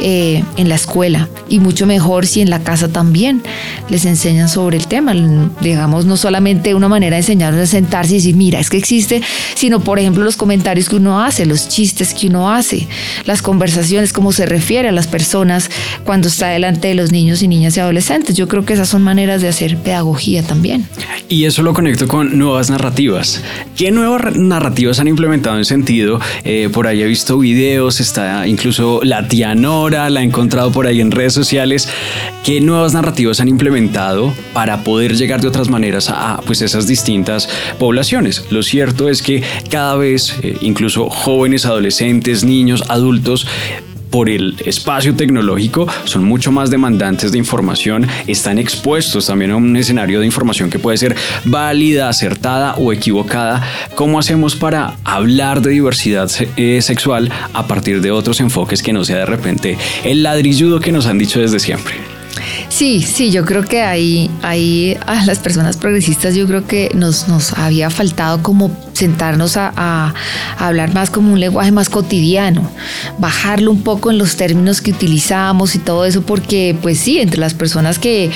eh, 0.00 0.42
en 0.56 0.68
la 0.68 0.74
escuela. 0.74 1.28
Y 1.48 1.60
mucho 1.60 1.86
mejor 1.86 2.26
si 2.26 2.40
en 2.40 2.50
la 2.50 2.60
casa 2.60 2.88
también 2.88 3.42
les 3.88 4.04
enseñan 4.04 4.48
sobre 4.48 4.76
el 4.76 4.86
tema. 4.86 5.14
Digamos, 5.60 6.04
no 6.04 6.16
solamente 6.16 6.74
una 6.74 6.88
manera 6.88 7.16
de 7.16 7.20
enseñarles 7.20 7.62
a 7.62 7.66
sentarse 7.66 8.12
y 8.12 8.16
decir, 8.16 8.36
mira, 8.36 8.60
es 8.60 8.70
que 8.70 8.76
existe, 8.76 9.22
sino, 9.54 9.80
por 9.80 9.98
ejemplo, 9.98 10.24
los 10.24 10.36
comentarios 10.36 10.88
que 10.88 10.96
uno 10.96 11.22
hace, 11.22 11.46
los 11.46 11.68
chistes 11.68 12.14
que 12.14 12.28
uno 12.28 12.50
hace, 12.52 12.86
las 13.24 13.42
conversaciones, 13.42 14.12
cómo 14.12 14.32
se 14.32 14.46
refiere 14.46 14.88
a 14.88 14.92
las 14.92 15.06
personas 15.06 15.70
cuando 16.04 16.28
está 16.28 16.48
delante 16.48 16.88
de 16.88 16.94
los 16.94 17.12
niños 17.12 17.42
y 17.42 17.48
niñas 17.48 17.76
y 17.76 17.80
adolescentes. 17.80 18.36
Yo 18.36 18.48
creo 18.48 18.64
que 18.64 18.74
esas 18.74 18.88
son 18.88 19.02
maneras 19.02 19.42
de 19.42 19.48
hacer 19.48 19.76
pedagogía 19.78 20.42
también. 20.42 20.86
Y 21.28 21.44
eso 21.44 21.62
lo 21.62 21.74
conecto 21.74 22.08
con 22.08 22.38
nuevas 22.38 22.70
narrativas. 22.70 23.42
¿Qué 23.76 23.90
nuevas 23.90 24.36
narrativas 24.36 25.00
han 25.00 25.08
implementado 25.08 25.58
en 25.58 25.64
sentido 25.64 26.20
eh, 26.44 26.68
por 26.72 26.86
ahí 26.86 27.02
he 27.02 27.06
visto 27.06 27.38
videos, 27.38 28.00
está 28.00 28.46
incluso 28.46 29.00
la 29.02 29.28
tía 29.28 29.54
Nora, 29.54 30.10
la 30.10 30.20
he 30.20 30.24
encontrado 30.24 30.72
por 30.72 30.86
ahí 30.86 31.00
en 31.00 31.10
redes 31.10 31.32
sociales. 31.32 31.88
¿Qué 32.44 32.60
nuevas 32.60 32.94
narrativas 32.94 33.40
han 33.40 33.48
implementado 33.48 34.32
para 34.52 34.82
poder 34.82 35.16
llegar 35.16 35.40
de 35.40 35.48
otras 35.48 35.68
maneras 35.68 36.10
a 36.10 36.40
pues 36.46 36.62
esas 36.62 36.86
distintas 36.86 37.48
poblaciones? 37.78 38.44
Lo 38.50 38.62
cierto 38.62 39.08
es 39.08 39.22
que 39.22 39.42
cada 39.70 39.96
vez, 39.96 40.36
eh, 40.42 40.56
incluso 40.60 41.08
jóvenes, 41.10 41.66
adolescentes, 41.66 42.44
niños, 42.44 42.84
adultos, 42.88 43.46
por 44.10 44.28
el 44.28 44.56
espacio 44.64 45.14
tecnológico 45.14 45.86
son 46.04 46.24
mucho 46.24 46.52
más 46.52 46.70
demandantes 46.70 47.32
de 47.32 47.38
información, 47.38 48.06
están 48.26 48.58
expuestos 48.58 49.26
también 49.26 49.52
a 49.52 49.56
un 49.56 49.76
escenario 49.76 50.20
de 50.20 50.26
información 50.26 50.70
que 50.70 50.78
puede 50.78 50.98
ser 50.98 51.16
válida, 51.44 52.08
acertada 52.08 52.74
o 52.74 52.92
equivocada. 52.92 53.62
¿Cómo 53.94 54.18
hacemos 54.18 54.56
para 54.56 54.96
hablar 55.04 55.62
de 55.62 55.70
diversidad 55.70 56.30
eh, 56.56 56.80
sexual 56.82 57.30
a 57.54 57.66
partir 57.66 58.00
de 58.00 58.10
otros 58.10 58.40
enfoques 58.40 58.82
que 58.82 58.92
no 58.92 59.04
sea 59.04 59.18
de 59.18 59.26
repente 59.26 59.78
el 60.04 60.22
ladrilludo 60.22 60.80
que 60.80 60.92
nos 60.92 61.06
han 61.06 61.18
dicho 61.18 61.40
desde 61.40 61.60
siempre? 61.60 61.94
Sí, 62.68 63.02
sí, 63.02 63.30
yo 63.30 63.44
creo 63.44 63.64
que 63.64 63.82
ahí, 63.82 64.30
ahí 64.42 64.96
a 65.06 65.24
las 65.26 65.38
personas 65.38 65.76
progresistas 65.76 66.34
yo 66.34 66.46
creo 66.46 66.66
que 66.66 66.90
nos, 66.94 67.28
nos 67.28 67.52
había 67.54 67.90
faltado 67.90 68.42
como 68.42 68.70
sentarnos 69.00 69.56
a, 69.56 70.14
hablar 70.58 70.92
más 70.92 71.10
como 71.10 71.32
un 71.32 71.40
lenguaje 71.40 71.72
más 71.72 71.88
cotidiano, 71.88 72.70
bajarlo 73.18 73.70
un 73.70 73.82
poco 73.82 74.10
en 74.10 74.18
los 74.18 74.36
términos 74.36 74.82
que 74.82 74.90
utilizamos 74.90 75.74
y 75.74 75.78
todo 75.78 76.04
eso, 76.04 76.22
porque 76.22 76.76
pues 76.82 76.98
sí, 76.98 77.18
entre 77.18 77.40
las 77.40 77.54
personas 77.54 77.98
que, 77.98 78.30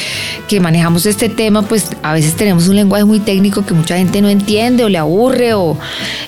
manejamos 0.60 1.04
este 1.04 1.28
tema, 1.28 1.62
pues 1.62 1.88
a 2.04 2.12
veces 2.12 2.34
tenemos 2.36 2.68
un 2.68 2.76
lenguaje 2.76 3.04
muy 3.04 3.18
técnico 3.18 3.66
que 3.66 3.74
mucha 3.74 3.96
gente 3.96 4.22
no 4.22 4.28
entiende 4.28 4.84
o 4.84 4.88
le 4.88 4.98
aburre 4.98 5.52
o, 5.54 5.76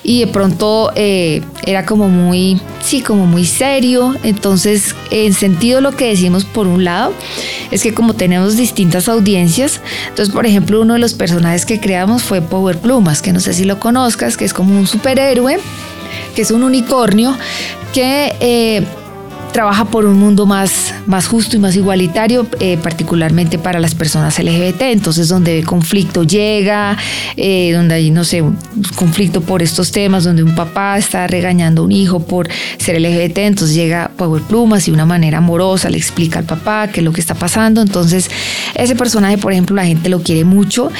y 0.02 0.18
de 0.18 0.26
pronto 0.26 0.90
eh, 0.96 1.42
era 1.64 1.86
como 1.86 2.08
muy, 2.08 2.60
sí, 2.82 3.02
como 3.02 3.24
muy 3.24 3.44
serio. 3.44 4.16
Entonces, 4.24 4.96
en 5.12 5.32
sentido 5.32 5.80
lo 5.80 5.92
que 5.92 6.08
decimos 6.08 6.44
por 6.44 6.66
un 6.66 6.82
lado 6.82 7.12
es 7.70 7.84
que 7.84 7.94
como 7.94 8.14
tenemos 8.14 8.56
distintas 8.56 9.08
audiencias, 9.08 9.80
entonces 10.08 10.34
por 10.34 10.44
ejemplo 10.44 10.80
uno 10.80 10.94
de 10.94 10.98
los 10.98 11.14
personajes 11.14 11.64
que 11.66 11.78
creamos 11.78 12.24
fue 12.24 12.42
Power 12.42 12.78
Plumas, 12.78 13.22
que 13.22 13.32
no 13.32 13.38
sé 13.38 13.54
si 13.54 13.64
lo 13.64 13.78
conozcas, 13.78 14.25
que 14.34 14.46
es 14.46 14.54
como 14.54 14.78
un 14.78 14.86
superhéroe, 14.86 15.58
que 16.34 16.42
es 16.42 16.50
un 16.50 16.64
unicornio, 16.64 17.36
que 17.92 18.34
eh, 18.40 18.82
trabaja 19.52 19.86
por 19.86 20.04
un 20.04 20.18
mundo 20.18 20.46
más, 20.46 20.94
más 21.06 21.26
justo 21.26 21.56
y 21.56 21.58
más 21.58 21.76
igualitario, 21.76 22.46
eh, 22.60 22.78
particularmente 22.82 23.58
para 23.58 23.80
las 23.80 23.94
personas 23.94 24.38
LGBT. 24.38 24.82
Entonces, 24.92 25.28
donde 25.28 25.58
el 25.58 25.66
conflicto 25.66 26.24
llega, 26.24 26.96
eh, 27.36 27.72
donde 27.72 27.94
hay, 27.94 28.10
no 28.10 28.24
sé, 28.24 28.44
conflicto 28.94 29.40
por 29.40 29.62
estos 29.62 29.92
temas, 29.92 30.24
donde 30.24 30.42
un 30.42 30.54
papá 30.54 30.98
está 30.98 31.26
regañando 31.26 31.82
a 31.82 31.84
un 31.84 31.92
hijo 31.92 32.20
por 32.20 32.48
ser 32.78 33.00
LGBT, 33.00 33.38
entonces 33.38 33.74
llega 33.74 34.10
Power 34.16 34.42
Plumas 34.42 34.86
y 34.88 34.90
de 34.90 34.94
una 34.94 35.06
manera 35.06 35.38
amorosa 35.38 35.90
le 35.90 35.98
explica 35.98 36.38
al 36.38 36.44
papá 36.44 36.88
qué 36.88 37.00
es 37.00 37.04
lo 37.04 37.12
que 37.12 37.20
está 37.20 37.34
pasando. 37.34 37.80
Entonces, 37.80 38.30
ese 38.74 38.94
personaje, 38.94 39.38
por 39.38 39.52
ejemplo, 39.52 39.76
la 39.76 39.86
gente 39.86 40.08
lo 40.08 40.22
quiere 40.22 40.44
mucho 40.44 40.90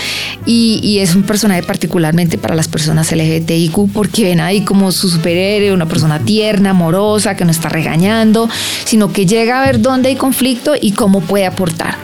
y, 0.45 0.81
y 0.83 0.99
es 1.01 1.15
un 1.15 1.23
personaje 1.23 1.63
particularmente 1.63 2.39
para 2.39 2.55
las 2.55 2.69
personas 2.69 3.13
LGBTIQ 3.13 3.93
porque 3.93 4.25
ven 4.25 4.41
ahí 4.41 4.63
como 4.63 4.93
su 4.93 5.09
superhéroe, 5.09 5.73
una 5.73 5.87
persona 5.87 6.21
tierna, 6.21 6.71
amorosa, 6.71 7.37
que 7.37 7.45
no 7.45 7.51
está 7.51 7.69
regañando 7.69 8.36
sino 8.85 9.13
que 9.13 9.27
llega 9.27 9.63
a 9.63 9.67
ver 9.67 9.81
dónde 9.81 10.09
hay 10.11 10.17
conflicto 10.17 10.75
y 10.81 10.93
cómo 10.93 11.21
puede 11.21 11.47
aportar. 11.47 11.97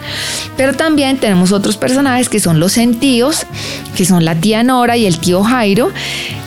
Pero 0.57 0.75
también 0.75 1.19
tenemos 1.19 1.53
otros 1.53 1.77
personajes 1.77 2.29
que 2.29 2.41
son 2.41 2.61
los 2.61 2.73
sentidos, 2.73 3.47
que 3.97 4.05
son 4.05 4.25
la 4.25 4.35
tía 4.35 4.63
Nora 4.63 4.97
y 4.97 5.07
el 5.07 5.19
tío 5.19 5.43
Jairo, 5.43 5.91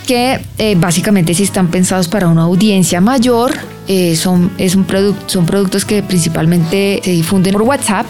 que 0.08 0.40
eh, 0.58 0.76
básicamente 0.78 1.34
sí 1.34 1.44
están 1.44 1.68
pensados 1.68 2.08
para 2.08 2.28
una 2.28 2.44
audiencia 2.44 3.02
mayor. 3.02 3.54
Eh, 3.88 4.16
son, 4.16 4.52
es 4.58 4.76
un 4.76 4.86
son 5.28 5.46
productos 5.46 5.86
que 5.86 6.02
principalmente 6.02 7.02
se 7.04 7.12
difunden 7.12 7.54
por 7.54 7.62
WhatsApp 7.62 8.10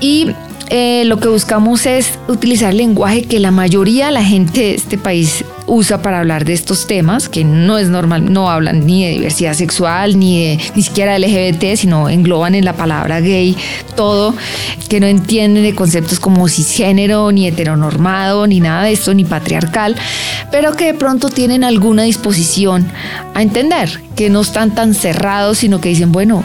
y 0.00 0.28
eh, 0.70 1.04
lo 1.06 1.18
que 1.18 1.28
buscamos 1.28 1.86
es 1.86 2.18
utilizar 2.28 2.74
lenguaje 2.74 3.22
que 3.22 3.40
la 3.40 3.50
mayoría 3.50 4.06
de 4.06 4.12
la 4.12 4.24
gente 4.24 4.60
de 4.60 4.74
este 4.74 4.98
país 4.98 5.44
usa 5.66 6.02
para 6.02 6.18
hablar 6.18 6.44
de 6.44 6.52
estos 6.52 6.86
temas, 6.86 7.28
que 7.28 7.44
no 7.44 7.78
es 7.78 7.88
normal, 7.88 8.32
no 8.32 8.50
hablan 8.50 8.86
ni 8.86 9.04
de 9.04 9.10
diversidad 9.12 9.54
sexual, 9.54 10.18
ni 10.18 10.44
de 10.44 10.60
ni 10.74 10.82
siquiera 10.82 11.18
LGBT, 11.18 11.76
sino 11.76 12.08
engloban 12.08 12.54
en 12.54 12.64
la 12.64 12.74
palabra 12.74 13.20
gay 13.20 13.56
todo, 13.96 14.34
que 14.88 15.00
no 15.00 15.06
entienden 15.06 15.62
de 15.62 15.74
conceptos 15.74 16.20
como 16.20 16.48
cisgénero, 16.48 17.30
ni 17.32 17.46
heteronormado, 17.46 18.46
ni 18.46 18.60
nada 18.60 18.84
de 18.84 18.92
esto, 18.92 19.14
ni 19.14 19.24
patriarcal, 19.24 19.96
pero 20.50 20.72
que 20.74 20.86
de 20.86 20.94
pronto 20.94 21.28
tienen 21.28 21.64
alguna 21.64 22.02
disposición 22.04 22.86
a 23.34 23.42
entender, 23.42 24.00
que 24.16 24.30
no 24.30 24.40
están 24.40 24.74
tan 24.74 24.94
cerrados, 24.94 25.58
sino 25.58 25.80
que 25.80 25.90
dicen, 25.90 26.12
bueno, 26.12 26.42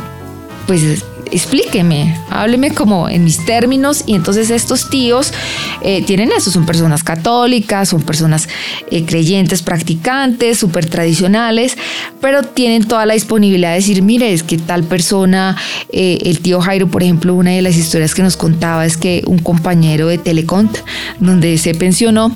pues 0.68 1.04
explíqueme, 1.34 2.17
hábleme 2.30 2.72
como 2.72 3.10
en 3.10 3.24
mis 3.24 3.43
términos. 3.46 4.04
Y 4.06 4.15
entonces 4.15 4.50
estos 4.50 4.89
tíos 4.89 5.34
eh, 5.82 6.04
tienen 6.06 6.32
eso, 6.32 6.52
son 6.52 6.65
personas 6.65 7.04
católicas, 7.04 7.89
son 7.89 8.02
personas 8.02 8.48
eh, 8.91 9.06
creyentes, 9.06 9.62
practicantes, 9.62 10.60
súper 10.60 10.86
tradicionales, 10.86 11.78
pero 12.22 12.43
tienen 12.43 12.86
toda 12.86 13.06
la 13.06 13.15
disponibilidad 13.15 13.69
de 13.69 13.76
decir, 13.76 14.02
mire, 14.02 14.34
es 14.34 14.43
que 14.43 14.58
tal 14.58 14.84
persona, 14.84 15.58
eh, 15.91 16.19
el 16.24 16.39
tío 16.39 16.62
Jairo, 16.62 16.88
por 16.88 17.04
ejemplo, 17.04 17.34
una 17.34 17.52
de 17.52 17.62
las 17.62 17.76
historias 17.76 18.13
que 18.13 18.24
nos 18.24 18.38
contaba 18.38 18.86
es 18.86 18.98
que 18.98 19.24
un 19.26 19.39
compañero 19.39 20.08
de 20.08 20.17
Telecont, 20.17 20.78
donde 21.19 21.58
se 21.58 21.74
pensionó, 21.74 22.36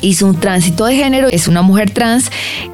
hizo 0.00 0.26
un 0.26 0.38
tránsito 0.38 0.86
de 0.86 0.96
género, 0.96 1.28
es 1.28 1.48
una 1.48 1.62
mujer 1.62 1.90
trans 1.90 2.30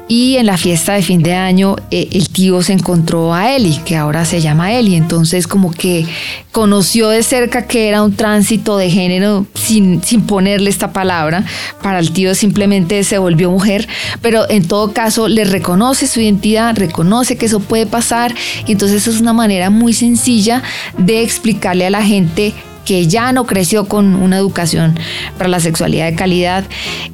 y 0.07 0.35
en 0.37 0.45
la 0.45 0.57
fiesta 0.57 0.93
de 0.93 1.01
fin 1.01 1.23
de 1.23 1.33
año 1.33 1.75
eh, 1.89 2.09
el 2.11 2.29
tío 2.29 2.61
se 2.61 2.73
encontró 2.73 3.33
a 3.33 3.55
Eli, 3.55 3.79
que 3.85 3.95
ahora 3.95 4.25
se 4.25 4.41
llama 4.41 4.73
Eli, 4.73 4.95
entonces 4.95 5.47
como 5.47 5.71
que 5.71 6.05
conoció 6.51 7.09
de 7.09 7.23
cerca 7.23 7.65
que 7.65 7.89
era 7.89 8.03
un 8.03 8.15
tránsito 8.15 8.77
de 8.77 8.89
género 8.89 9.47
sin, 9.55 10.03
sin 10.03 10.21
ponerle 10.21 10.69
esta 10.69 10.93
palabra, 10.93 11.43
para 11.81 11.99
el 11.99 12.11
tío 12.11 12.35
simplemente 12.35 13.03
se 13.03 13.17
volvió 13.17 13.49
mujer, 13.49 13.87
pero 14.21 14.49
en 14.49 14.67
todo 14.67 14.93
caso 14.93 15.27
le 15.27 15.43
reconoce 15.43 16.07
su 16.07 16.21
identidad, 16.21 16.75
reconoce 16.77 17.37
que 17.37 17.47
eso 17.47 17.59
puede 17.59 17.85
pasar. 17.85 18.33
Y 18.67 18.73
entonces 18.73 19.07
es 19.07 19.19
una 19.19 19.33
manera 19.33 19.69
muy 19.69 19.93
sencilla 19.93 20.63
de 20.97 21.23
explicarle 21.23 21.85
a 21.85 21.89
la 21.89 22.03
gente 22.03 22.53
que 22.85 23.07
ya 23.07 23.31
no 23.31 23.45
creció 23.45 23.87
con 23.87 24.15
una 24.15 24.37
educación 24.37 24.97
para 25.37 25.49
la 25.49 25.59
sexualidad 25.59 26.05
de 26.05 26.15
calidad, 26.15 26.63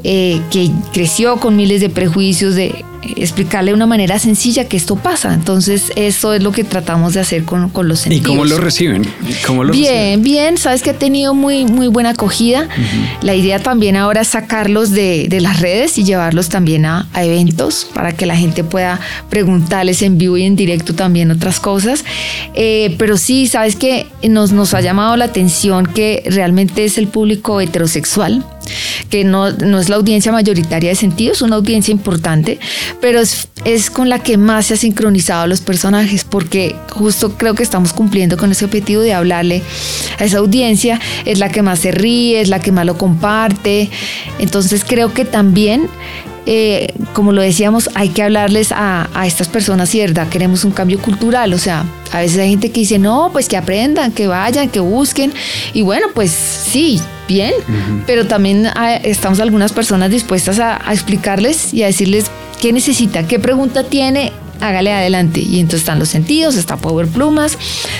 eh, 0.03 0.41
que 0.51 0.69
creció 0.93 1.37
con 1.37 1.55
miles 1.55 1.81
de 1.81 1.89
prejuicios 1.89 2.55
de 2.55 2.85
explicarle 3.01 3.71
de 3.71 3.75
una 3.75 3.87
manera 3.87 4.19
sencilla 4.19 4.65
que 4.65 4.77
esto 4.77 4.95
pasa. 4.95 5.33
Entonces, 5.33 5.91
eso 5.95 6.33
es 6.33 6.43
lo 6.43 6.51
que 6.51 6.63
tratamos 6.63 7.13
de 7.13 7.21
hacer 7.21 7.43
con, 7.43 7.69
con 7.69 7.87
los 7.87 8.01
sentidos. 8.01 8.25
¿Y 8.25 8.27
cómo 8.27 8.45
lo 8.45 8.57
reciben? 8.57 9.07
¿Cómo 9.45 9.63
lo 9.63 9.73
bien, 9.73 9.93
reciben? 9.93 10.23
bien. 10.23 10.57
Sabes 10.57 10.81
que 10.81 10.91
ha 10.91 10.97
tenido 10.97 11.33
muy, 11.33 11.65
muy 11.65 11.87
buena 11.87 12.11
acogida. 12.11 12.67
La 13.21 13.35
idea 13.35 13.59
también 13.59 13.95
ahora 13.95 14.21
es 14.21 14.29
sacarlos 14.29 14.91
de, 14.91 15.27
de 15.29 15.41
las 15.41 15.59
redes 15.59 15.97
y 15.97 16.03
llevarlos 16.03 16.49
también 16.49 16.85
a, 16.85 17.07
a, 17.13 17.23
eventos 17.23 17.87
para 17.93 18.11
que 18.11 18.25
la 18.25 18.35
gente 18.35 18.63
pueda 18.63 18.99
preguntarles 19.29 20.01
en 20.01 20.17
vivo 20.17 20.37
y 20.37 20.43
en 20.43 20.55
directo 20.55 20.93
también 20.93 21.31
otras 21.31 21.59
cosas. 21.59 22.05
Eh, 22.53 22.95
pero 22.97 23.17
sí, 23.17 23.47
sabes 23.47 23.75
que 23.75 24.07
nos, 24.23 24.51
nos 24.51 24.73
ha 24.73 24.81
llamado 24.81 25.15
la 25.17 25.25
atención 25.25 25.85
que 25.85 26.23
realmente 26.25 26.85
es 26.85 26.97
el 26.97 27.07
público 27.07 27.61
heterosexual 27.61 28.43
que 29.09 29.23
no, 29.23 29.51
no, 29.51 29.79
es 29.79 29.89
la 29.89 29.95
audiencia 29.97 30.31
mayoritaria 30.31 30.89
de 30.89 30.95
sentido, 30.95 31.33
es 31.33 31.41
una 31.41 31.55
audiencia 31.55 31.91
importante, 31.91 32.59
pero 32.99 33.19
es, 33.19 33.47
es, 33.65 33.89
con 33.89 34.09
la 34.09 34.19
que 34.19 34.37
más 34.37 34.67
se 34.67 34.75
ha 34.75 34.77
sincronizado 34.77 35.47
los 35.47 35.61
personajes, 35.61 36.23
porque 36.23 36.75
justo 36.89 37.37
creo 37.37 37.55
que 37.55 37.63
estamos 37.63 37.93
cumpliendo 37.93 38.37
con 38.37 38.51
ese 38.51 38.65
objetivo 38.65 39.01
de 39.01 39.13
hablarle 39.13 39.61
a 40.19 40.25
esa 40.25 40.37
audiencia, 40.39 40.99
es 41.25 41.39
la 41.39 41.49
que 41.49 41.61
más 41.61 41.79
se 41.79 41.91
ríe, 41.91 42.41
es 42.41 42.49
la 42.49 42.59
que 42.59 42.71
más 42.71 42.85
lo 42.85 42.97
comparte, 42.97 43.89
entonces 44.39 44.83
creo 44.87 45.13
que 45.13 45.25
también 45.25 45.89
eh, 46.45 46.93
como 47.13 47.31
lo 47.31 47.41
decíamos, 47.41 47.89
hay 47.93 48.09
que 48.09 48.23
hablarles 48.23 48.71
a, 48.71 49.09
a, 49.13 49.27
estas 49.27 49.47
personas 49.47 49.93
verdad 49.93 50.27
queremos 50.29 50.65
un 50.65 50.71
cambio 50.71 50.99
cultural. 50.99 51.53
O 51.53 51.57
sea, 51.57 51.85
a 52.11 52.19
veces 52.19 52.39
hay 52.39 52.49
gente 52.49 52.71
que 52.71 52.81
dice, 52.81 52.97
no, 52.97 53.29
pues 53.31 53.47
que 53.47 53.57
aprendan, 53.57 54.11
que 54.11 54.27
vayan, 54.27 54.69
que 54.69 54.79
busquen. 54.79 55.31
Y 55.73 55.83
bueno, 55.83 56.07
pues 56.13 56.31
sí, 56.31 56.99
bien, 57.27 57.53
uh 57.53 57.71
-huh. 57.71 58.03
pero 58.07 58.25
también 58.25 58.67
hay, 58.75 59.01
estamos 59.03 59.39
algunas 59.39 59.71
personas 59.71 60.09
dispuestas 60.09 60.59
a, 60.59 60.81
a 60.87 60.93
explicarles 60.93 61.73
y 61.73 61.83
a 61.83 61.87
decirles 61.87 62.25
qué 62.59 62.73
necesita, 62.73 63.27
qué 63.27 63.39
pregunta 63.39 63.83
tiene 63.83 64.31
hágale 64.61 64.93
adelante. 64.93 65.41
Y 65.41 65.59
entonces 65.59 65.81
están 65.81 65.99
los 65.99 66.09
sentidos, 66.09 66.55
está 66.55 66.77
Power 66.77 67.07
Plumas. 67.07 67.57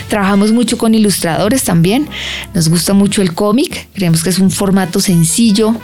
Trabajamos 0.07 0.51
mucho 0.51 0.77
con 0.77 0.95
ilustradores 0.95 1.63
también. 1.63 2.07
Nos 2.53 2.69
gusta 2.69 2.93
mucho 2.93 3.21
el 3.21 3.33
cómic. 3.33 3.87
Creemos 3.93 4.23
que 4.23 4.29
es 4.29 4.39
un 4.39 4.51
formato 4.51 4.99
sencillo, 4.99 5.75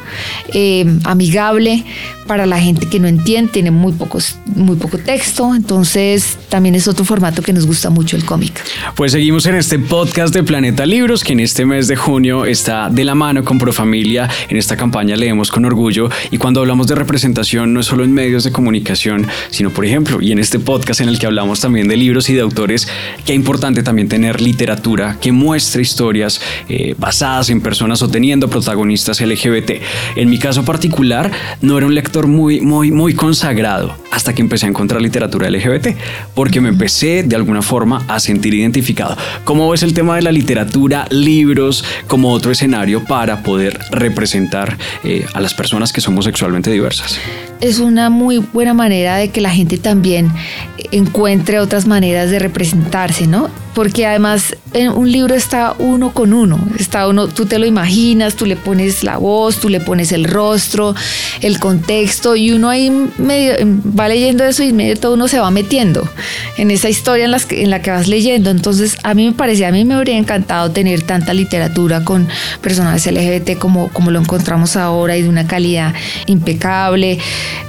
eh, 0.54 0.86
amigable 1.04 1.84
para 2.28 2.46
la 2.46 2.60
gente 2.60 2.88
que 2.88 3.00
no 3.00 3.08
entiende. 3.08 3.52
Tiene 3.52 3.72
muy, 3.72 3.94
pocos, 3.94 4.38
muy 4.46 4.76
poco 4.76 4.98
texto. 4.98 5.56
Entonces 5.56 6.38
también 6.50 6.76
es 6.76 6.88
otro 6.88 7.06
formato 7.06 7.42
que 7.42 7.54
nos 7.54 7.66
gusta 7.66 7.90
mucho 7.90 8.16
el 8.16 8.26
cómic. 8.26 8.62
Pues 8.96 9.12
seguimos 9.12 9.46
en 9.46 9.56
este 9.56 9.80
podcast 9.80 10.34
de 10.34 10.44
Planeta 10.44 10.86
Libros, 10.86 11.24
que 11.24 11.34
en 11.34 11.40
este 11.40 11.66
mes 11.66 11.88
de 11.88 11.96
junio 11.96 12.46
está 12.46 12.90
de 12.90 13.04
la 13.04 13.16
mano 13.16 13.44
con 13.44 13.58
Profamilia. 13.58 14.30
En 14.50 14.58
esta 14.58 14.78
campaña 14.78 15.16
leemos 15.16 15.52
con 15.52 15.66
orgullo. 15.66 16.10
Y 16.32 16.38
cuando 16.38 16.60
hablamos 16.60 16.88
de 16.88 16.96
representación, 16.96 17.74
no 17.74 17.80
es 17.80 17.86
solo 17.86 18.04
en 18.04 18.13
medios 18.13 18.44
de 18.44 18.52
comunicación, 18.52 19.28
sino 19.50 19.70
por 19.72 19.86
ejemplo, 19.86 20.22
y 20.22 20.32
en 20.32 20.40
este 20.40 20.60
podcast 20.67 20.99
en 20.99 21.08
el 21.08 21.17
que 21.17 21.25
hablamos 21.25 21.62
también 21.62 21.88
de 21.88 21.95
libros 21.95 22.30
y 22.30 22.34
de 22.34 22.41
autores, 22.41 22.89
que 23.25 23.32
es 23.32 23.38
importante 23.38 23.84
también 23.84 24.10
tener 24.10 24.41
literatura 24.41 25.17
que 25.21 25.32
muestre 25.32 25.82
historias 25.82 26.41
eh, 26.67 26.93
basadas 26.97 27.49
en 27.49 27.62
personas 27.62 28.01
o 28.01 28.10
teniendo 28.10 28.49
protagonistas 28.49 29.21
LGBT. 29.21 29.82
En 30.17 30.30
mi 30.30 30.38
caso 30.38 30.65
particular, 30.65 31.32
no 31.62 31.77
era 31.77 31.88
un 31.88 31.95
lector 31.95 32.27
muy, 32.27 32.60
muy, 32.60 32.91
muy 32.91 33.13
consagrado 33.13 33.95
hasta 34.12 34.36
que 34.36 34.41
empecé 34.41 34.65
a 34.65 34.69
encontrar 34.69 35.01
literatura 35.01 35.49
LGBT, 35.49 35.95
porque 36.36 36.60
me 36.60 36.67
empecé 36.67 37.23
de 37.23 37.38
alguna 37.38 37.62
forma 37.62 38.03
a 38.10 38.19
sentir 38.19 38.53
identificado. 38.53 39.15
¿Cómo 39.45 39.69
ves 39.69 39.84
el 39.84 39.93
tema 39.93 40.17
de 40.17 40.21
la 40.21 40.34
literatura, 40.34 41.08
libros, 41.12 41.86
como 42.08 42.34
otro 42.34 42.51
escenario 42.51 43.06
para 43.06 43.41
poder 43.41 43.80
representar 43.91 44.77
eh, 45.06 45.25
a 45.34 45.39
las 45.39 45.53
personas 45.53 45.93
que 45.93 46.01
somos 46.01 46.25
sexualmente 46.25 46.69
diversas? 46.71 47.17
Es 47.62 47.80
una 47.80 48.10
muy 48.10 48.38
buena 48.38 48.74
manera 48.74 49.17
de 49.17 49.30
que 49.30 49.41
la 49.41 49.50
gente 49.50 49.78
también 49.78 50.32
encuentre 50.91 51.60
otras 51.60 51.88
maneras 51.88 52.30
de 52.30 52.39
representarse, 52.39 53.28
¿no? 53.28 53.50
Porque 53.78 54.08
además 54.08 54.56
en 54.74 54.90
un 54.90 55.12
libro 55.12 55.36
está 55.36 55.76
uno 55.78 56.12
con 56.12 56.34
uno, 56.34 56.60
está 56.80 57.08
uno, 57.08 57.28
tú 57.28 57.46
te 57.46 57.60
lo 57.60 57.68
imaginas, 57.68 58.34
tú 58.34 58.48
le 58.48 58.56
pones 58.56 59.04
la 59.04 59.18
voz, 59.18 59.58
tú 59.58 59.70
le 59.70 59.80
pones 59.80 60.12
el 60.12 60.24
rostro, 60.24 60.96
el 61.42 61.60
contexto 61.60 62.36
y 62.36 62.54
uno 62.54 62.70
ahí 62.70 62.90
medio, 63.20 63.54
va 63.88 64.08
leyendo 64.08 64.44
eso 64.46 64.63
y 64.63 64.74
medio 64.74 64.96
todo 64.96 65.13
uno 65.13 65.28
se 65.28 65.40
va 65.40 65.52
metiendo 65.52 66.10
en 66.58 66.72
esa 66.72 66.90
historia 66.90 67.26
en, 67.26 67.30
las 67.30 67.46
que, 67.46 67.62
en 67.62 67.70
la 67.70 67.84
que 67.84 67.92
vas 67.92 68.08
leyendo. 68.08 68.50
Entonces 68.50 68.98
a 69.04 69.13
mí 69.13 69.28
me 69.28 69.34
parecía, 69.34 69.68
a 69.68 69.72
mí 69.72 69.86
me 69.86 69.94
habría 69.94 70.18
encantado 70.18 70.72
tener 70.72 71.04
tanta 71.04 71.36
literatura 71.36 72.04
con 72.04 72.28
personajes 72.62 73.06
LGBT 73.06 73.60
como, 73.60 73.90
como 73.90 74.10
lo 74.10 74.20
encontramos 74.20 74.76
ahora 74.76 75.18
y 75.18 75.22
de 75.22 75.30
una 75.30 75.46
calidad 75.46 75.94
impecable. 76.26 77.20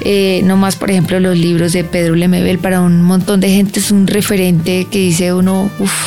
Eh, 0.01 0.41
no 0.45 0.57
más, 0.57 0.77
por 0.77 0.91
ejemplo, 0.91 1.21
los 1.21 1.37
libros 1.37 1.75
de 1.75 1.85
Pedro 1.85 2.15
Lemebel 2.15 2.59
para 2.59 2.81
un 2.81 3.03
montón 3.03 3.41
de 3.41 3.51
gente 3.51 3.81
es 3.81 3.91
un 3.91 4.07
referente 4.07 4.87
que 4.91 5.01
dice 5.01 5.35
uno, 5.35 5.71
uff, 5.79 5.98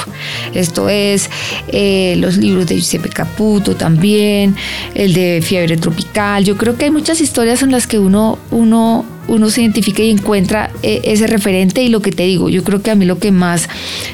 esto 0.53 0.89
es, 0.89 1.29
eh, 1.67 2.15
los 2.17 2.37
libros 2.37 2.67
de 2.67 2.75
Giuseppe 2.75 3.09
Caputo 3.09 3.75
también, 3.75 4.55
el 4.95 5.13
de 5.13 5.41
Fiebre 5.41 5.77
Tropical. 5.77 6.43
Yo 6.43 6.57
creo 6.57 6.77
que 6.77 6.85
hay 6.85 6.91
muchas 6.91 7.21
historias 7.21 7.61
en 7.61 7.71
las 7.71 7.87
que 7.87 7.99
uno, 7.99 8.37
uno 8.51 9.05
uno 9.27 9.49
se 9.49 9.61
identifica 9.61 10.03
y 10.03 10.09
encuentra 10.09 10.71
ese 10.81 11.27
referente 11.27 11.81
y 11.83 11.89
lo 11.89 12.01
que 12.01 12.11
te 12.11 12.23
digo, 12.23 12.49
yo 12.49 12.63
creo 12.63 12.81
que 12.81 12.91
a 12.91 12.95
mí 12.95 13.05
lo 13.05 13.19
que 13.19 13.31
más 13.31 13.69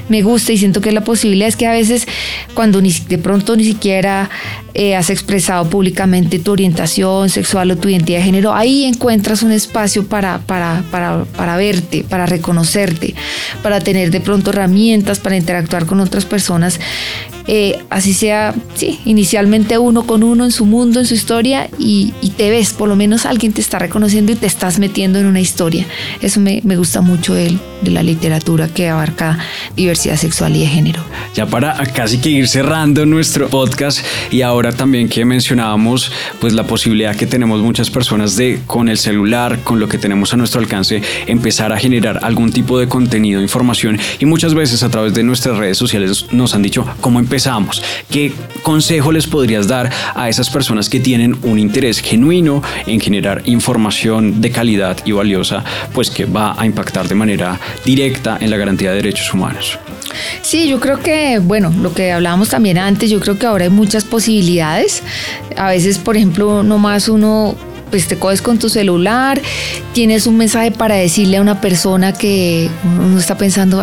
me 0.09 0.21
gusta 0.21 0.53
y 0.53 0.57
siento 0.57 0.81
que 0.81 0.89
es 0.89 0.95
la 0.95 1.03
posibilidad 1.03 1.47
es 1.47 1.55
que 1.55 1.67
a 1.67 1.71
veces 1.71 2.07
cuando 2.53 2.81
ni, 2.81 2.91
de 2.91 3.17
pronto 3.17 3.55
ni 3.55 3.63
siquiera 3.63 4.29
eh, 4.73 4.95
has 4.95 5.09
expresado 5.09 5.69
públicamente 5.69 6.39
tu 6.39 6.51
orientación 6.51 7.29
sexual 7.29 7.71
o 7.71 7.77
tu 7.77 7.89
identidad 7.89 8.19
de 8.19 8.25
género, 8.25 8.53
ahí 8.53 8.85
encuentras 8.85 9.41
un 9.41 9.51
espacio 9.51 10.07
para, 10.07 10.39
para, 10.39 10.83
para, 10.91 11.25
para 11.25 11.57
verte, 11.57 12.05
para 12.07 12.25
reconocerte, 12.25 13.15
para 13.63 13.79
tener 13.79 14.11
de 14.11 14.21
pronto 14.21 14.51
herramientas 14.51 15.19
para 15.19 15.37
interactuar 15.37 15.85
con 15.85 15.99
otras 15.99 16.25
personas 16.25 16.79
eh, 17.47 17.79
así 17.89 18.13
sea, 18.13 18.53
sí, 18.75 18.99
inicialmente 19.05 19.77
uno 19.77 20.03
con 20.03 20.21
uno 20.21 20.43
en 20.43 20.51
su 20.51 20.65
mundo, 20.65 20.99
en 20.99 21.05
su 21.05 21.13
historia, 21.13 21.69
y, 21.79 22.13
y, 22.21 22.31
te 22.31 22.49
ves, 22.49 22.73
por 22.73 22.89
lo 22.89 22.97
menos 22.97 23.25
alguien 23.25 23.53
te 23.53 23.62
está 23.62 23.79
reconociendo 23.79 24.33
y 24.33 24.36
te 24.36 24.45
estás 24.45 24.79
metiendo 24.79 25.17
en 25.17 25.25
una 25.25 25.39
historia. 25.39 25.86
Eso 26.21 26.41
me, 26.41 26.62
me 26.65 26.75
gusta 26.75 26.99
mucho 26.99 27.33
de, 27.33 27.57
de, 27.81 27.91
la 27.91 28.03
literatura 28.03 28.67
que 28.67 28.89
abarca 28.89 29.39
diversidad 29.77 30.17
sexual 30.17 30.57
y 30.57 30.60
de 30.60 30.67
género. 30.67 31.01
Ya 31.36 31.45
para 31.45 31.77
casi 31.93 32.17
que 32.17 32.29
ir 32.29 32.49
cerrando 32.49 33.05
nuestro 33.05 33.47
podcast 33.47 33.99
y 34.29 34.41
ahora 34.41 34.73
también 34.73 35.07
que 35.07 35.23
mencionábamos 35.23 36.12
pues 36.41 36.51
la 36.51 36.67
posibilidad 36.67 37.15
que 37.15 37.27
tenemos 37.27 37.62
muchas 37.62 37.89
personas 37.89 38.36
de 38.36 38.60
con 38.67 38.89
el 38.89 38.97
celular, 38.97 39.60
con 39.63 39.79
lo 39.79 39.88
que 39.88 39.97
tenemos 39.97 40.33
a 40.33 40.38
nuestro 40.38 40.60
alcance, 40.60 41.01
empezar 41.27 41.71
a 41.71 41.77
generar 41.77 42.19
algún 42.23 42.51
tipo 42.51 42.77
de 42.77 42.89
contenido, 42.89 43.41
información 43.41 43.97
y 44.19 44.25
muchas 44.25 44.53
veces 44.53 44.83
a 44.83 44.89
través 44.89 45.13
de 45.13 45.23
nuestras 45.23 45.57
redes 45.57 45.77
sociales 45.77 46.25
nos 46.31 46.53
han 46.53 46.62
dicho 46.62 46.86
cómo 46.99 47.19
empezar 47.19 47.37
¿Qué 48.10 48.32
consejo 48.63 49.12
les 49.12 49.28
podrías 49.28 49.67
dar 49.67 49.91
a 50.15 50.30
esas 50.30 50.50
personas 50.50 50.89
que 50.89 51.00
tienen 51.00 51.38
un 51.43 51.60
interés 51.60 52.00
genuino 52.00 52.63
en 52.86 53.00
generar 53.00 53.43
información 53.45 54.41
de 54.41 54.52
calidad 54.52 54.97
y 55.06 55.12
valiosa, 55.12 55.63
pues 55.93 56.10
que 56.10 56.26
va 56.26 56.56
a 56.58 56.65
impactar 56.65 57.08
de 57.08 57.15
manera 57.15 57.60
directa 57.86 58.38
en 58.39 58.50
la 58.50 58.58
garantía 58.58 58.89
de 58.89 58.97
derechos 58.97 59.34
humanos? 59.34 59.78
Sí, 60.41 60.67
yo 60.67 60.80
creo 60.80 61.00
que, 61.00 61.39
bueno, 61.39 61.71
lo 61.82 61.93
que 61.93 62.12
hablábamos 62.12 62.50
también 62.50 62.78
antes, 62.78 63.10
yo 63.10 63.19
creo 63.19 63.38
que 63.38 63.45
ahora 63.45 63.65
hay 63.65 63.69
muchas 63.69 64.04
posibilidades. 64.04 65.04
A 65.56 65.69
veces, 65.69 65.97
por 65.97 66.17
ejemplo, 66.17 66.63
nomás 66.63 67.10
uno 67.10 67.56
pues 67.89 68.08
te 68.08 68.17
coges 68.17 68.41
con 68.41 68.60
tu 68.60 68.67
celular, 68.67 69.41
tienes 69.93 70.28
un 70.28 70.36
mensaje 70.36 70.71
para 70.71 70.95
decirle 70.95 71.38
a 71.38 71.41
una 71.41 71.62
persona 71.62 72.12
que 72.12 72.69
uno 72.84 73.17
está 73.17 73.38
pensando, 73.38 73.82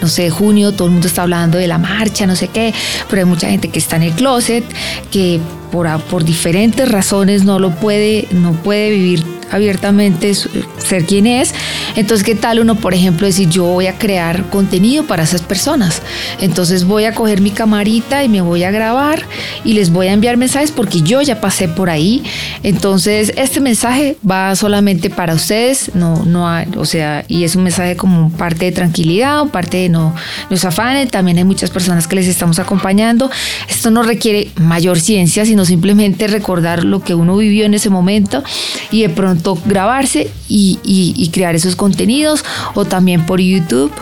no 0.00 0.08
sé, 0.08 0.30
junio, 0.30 0.72
todo 0.72 0.88
el 0.88 0.92
mundo 0.92 1.06
está 1.06 1.22
hablando 1.22 1.58
de 1.58 1.66
la 1.66 1.78
marcha, 1.78 2.26
no 2.26 2.36
sé 2.36 2.48
qué, 2.48 2.72
pero 3.08 3.22
hay 3.22 3.26
mucha 3.26 3.48
gente 3.48 3.68
que 3.68 3.78
está 3.78 3.96
en 3.96 4.04
el 4.04 4.12
closet, 4.12 4.64
que 5.10 5.40
por, 5.70 5.88
por 6.04 6.24
diferentes 6.24 6.90
razones 6.90 7.44
no 7.44 7.58
lo 7.58 7.70
puede, 7.70 8.28
no 8.32 8.52
puede 8.52 8.90
vivir 8.90 9.39
abiertamente 9.50 10.34
ser 10.34 11.04
quien 11.06 11.26
es. 11.26 11.54
Entonces, 11.96 12.24
¿qué 12.24 12.34
tal 12.34 12.60
uno, 12.60 12.74
por 12.76 12.94
ejemplo, 12.94 13.26
decir 13.26 13.48
yo 13.48 13.64
voy 13.64 13.86
a 13.86 13.98
crear 13.98 14.48
contenido 14.50 15.04
para 15.04 15.24
esas 15.24 15.42
personas? 15.42 16.02
Entonces 16.40 16.84
voy 16.84 17.04
a 17.04 17.14
coger 17.14 17.40
mi 17.40 17.50
camarita 17.50 18.24
y 18.24 18.28
me 18.28 18.40
voy 18.40 18.64
a 18.64 18.70
grabar 18.70 19.22
y 19.64 19.72
les 19.72 19.90
voy 19.90 20.08
a 20.08 20.12
enviar 20.12 20.36
mensajes 20.36 20.70
porque 20.70 21.02
yo 21.02 21.22
ya 21.22 21.40
pasé 21.40 21.68
por 21.68 21.90
ahí. 21.90 22.22
Entonces, 22.62 23.32
este 23.36 23.60
mensaje 23.60 24.16
va 24.28 24.54
solamente 24.56 25.10
para 25.10 25.34
ustedes, 25.34 25.90
no, 25.94 26.24
no 26.24 26.48
hay, 26.48 26.66
o 26.76 26.84
sea, 26.84 27.24
y 27.28 27.44
es 27.44 27.56
un 27.56 27.64
mensaje 27.64 27.96
como 27.96 28.30
parte 28.30 28.66
de 28.66 28.72
tranquilidad 28.72 29.42
o 29.42 29.48
parte 29.48 29.78
de 29.78 29.88
no, 29.88 30.14
no 30.48 30.56
se 30.56 30.66
afanen. 30.66 31.08
También 31.08 31.38
hay 31.38 31.44
muchas 31.44 31.70
personas 31.70 32.06
que 32.06 32.16
les 32.16 32.26
estamos 32.26 32.58
acompañando. 32.58 33.30
Esto 33.68 33.90
no 33.90 34.02
requiere 34.02 34.50
mayor 34.56 35.00
ciencia, 35.00 35.44
sino 35.44 35.64
simplemente 35.64 36.26
recordar 36.26 36.84
lo 36.84 37.00
que 37.00 37.14
uno 37.14 37.36
vivió 37.36 37.64
en 37.64 37.74
ese 37.74 37.90
momento 37.90 38.42
y 38.90 39.02
de 39.02 39.08
pronto 39.08 39.39
grabarse 39.66 40.30
y, 40.48 40.78
y, 40.84 41.14
y, 41.16 41.28
crear 41.30 41.54
esos 41.54 41.76
contenidos 41.76 42.44
o 42.74 42.84
también 42.84 43.26
por 43.26 43.40
YouTube 43.40 43.92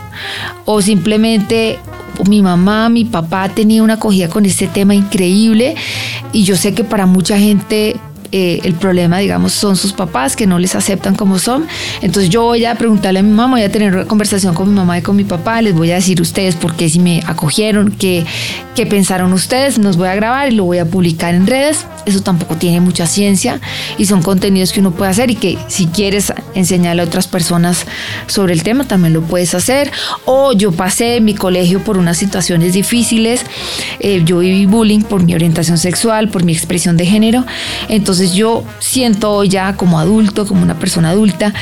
o 0.64 0.82
simplemente 0.82 1.78
mi 2.28 2.42
mamá, 2.42 2.88
mi 2.88 3.04
papá 3.04 3.48
tenía 3.48 3.82
una 3.82 3.94
acogida 3.94 4.28
con 4.28 4.44
este 4.44 4.66
tema 4.66 4.94
increíble 4.94 5.76
y 6.32 6.44
yo 6.44 6.56
sé 6.56 6.74
que 6.74 6.84
para 6.84 7.06
mucha 7.06 7.38
gente 7.38 7.96
eh, 8.30 8.60
el 8.64 8.74
problema, 8.74 9.18
digamos, 9.18 9.52
son 9.52 9.76
sus 9.76 9.92
papás 9.92 10.36
que 10.36 10.46
no 10.46 10.58
les 10.58 10.74
aceptan 10.74 11.14
como 11.14 11.38
son. 11.38 11.66
Entonces 12.02 12.30
yo 12.30 12.42
voy 12.42 12.64
a 12.64 12.74
preguntarle 12.74 13.20
a 13.20 13.22
mi 13.22 13.30
mamá, 13.30 13.56
voy 13.56 13.62
a 13.62 13.72
tener 13.72 13.94
una 13.94 14.04
conversación 14.04 14.54
con 14.54 14.68
mi 14.68 14.74
mamá 14.74 14.98
y 14.98 15.02
con 15.02 15.16
mi 15.16 15.24
papá, 15.24 15.62
les 15.62 15.74
voy 15.74 15.90
a 15.92 15.94
decir 15.94 16.20
ustedes 16.20 16.54
por 16.54 16.74
qué 16.76 16.88
si 16.88 16.98
me 16.98 17.22
acogieron, 17.26 17.90
qué, 17.92 18.26
qué 18.74 18.86
pensaron 18.86 19.32
ustedes, 19.32 19.78
nos 19.78 19.96
voy 19.96 20.08
a 20.08 20.14
grabar 20.14 20.52
y 20.52 20.56
lo 20.56 20.64
voy 20.64 20.78
a 20.78 20.84
publicar 20.84 21.34
en 21.34 21.46
redes. 21.46 21.86
Eso 22.04 22.22
tampoco 22.22 22.56
tiene 22.56 22.80
mucha 22.80 23.06
ciencia 23.06 23.60
y 23.98 24.06
son 24.06 24.22
contenidos 24.22 24.72
que 24.72 24.80
uno 24.80 24.92
puede 24.92 25.10
hacer 25.10 25.30
y 25.30 25.34
que 25.34 25.58
si 25.68 25.86
quieres 25.86 26.32
enseñarle 26.54 27.02
a 27.02 27.04
otras 27.04 27.26
personas 27.26 27.86
sobre 28.26 28.54
el 28.54 28.62
tema 28.62 28.84
también 28.84 29.12
lo 29.12 29.22
puedes 29.22 29.54
hacer. 29.54 29.90
O 30.24 30.52
yo 30.52 30.72
pasé 30.72 31.16
en 31.16 31.24
mi 31.24 31.34
colegio 31.34 31.80
por 31.80 31.98
unas 31.98 32.16
situaciones 32.16 32.72
difíciles, 32.72 33.42
eh, 34.00 34.22
yo 34.24 34.38
viví 34.38 34.66
bullying 34.66 35.02
por 35.02 35.22
mi 35.22 35.34
orientación 35.34 35.78
sexual, 35.78 36.28
por 36.28 36.44
mi 36.44 36.52
expresión 36.52 36.96
de 36.96 37.06
género. 37.06 37.44
Entonces 37.88 38.17
yo 38.34 38.64
siento 38.78 39.44
ya 39.44 39.76
como 39.76 39.98
adulto, 39.98 40.46
como 40.46 40.62
una 40.62 40.78
persona 40.78 41.10
adulta, 41.10 41.54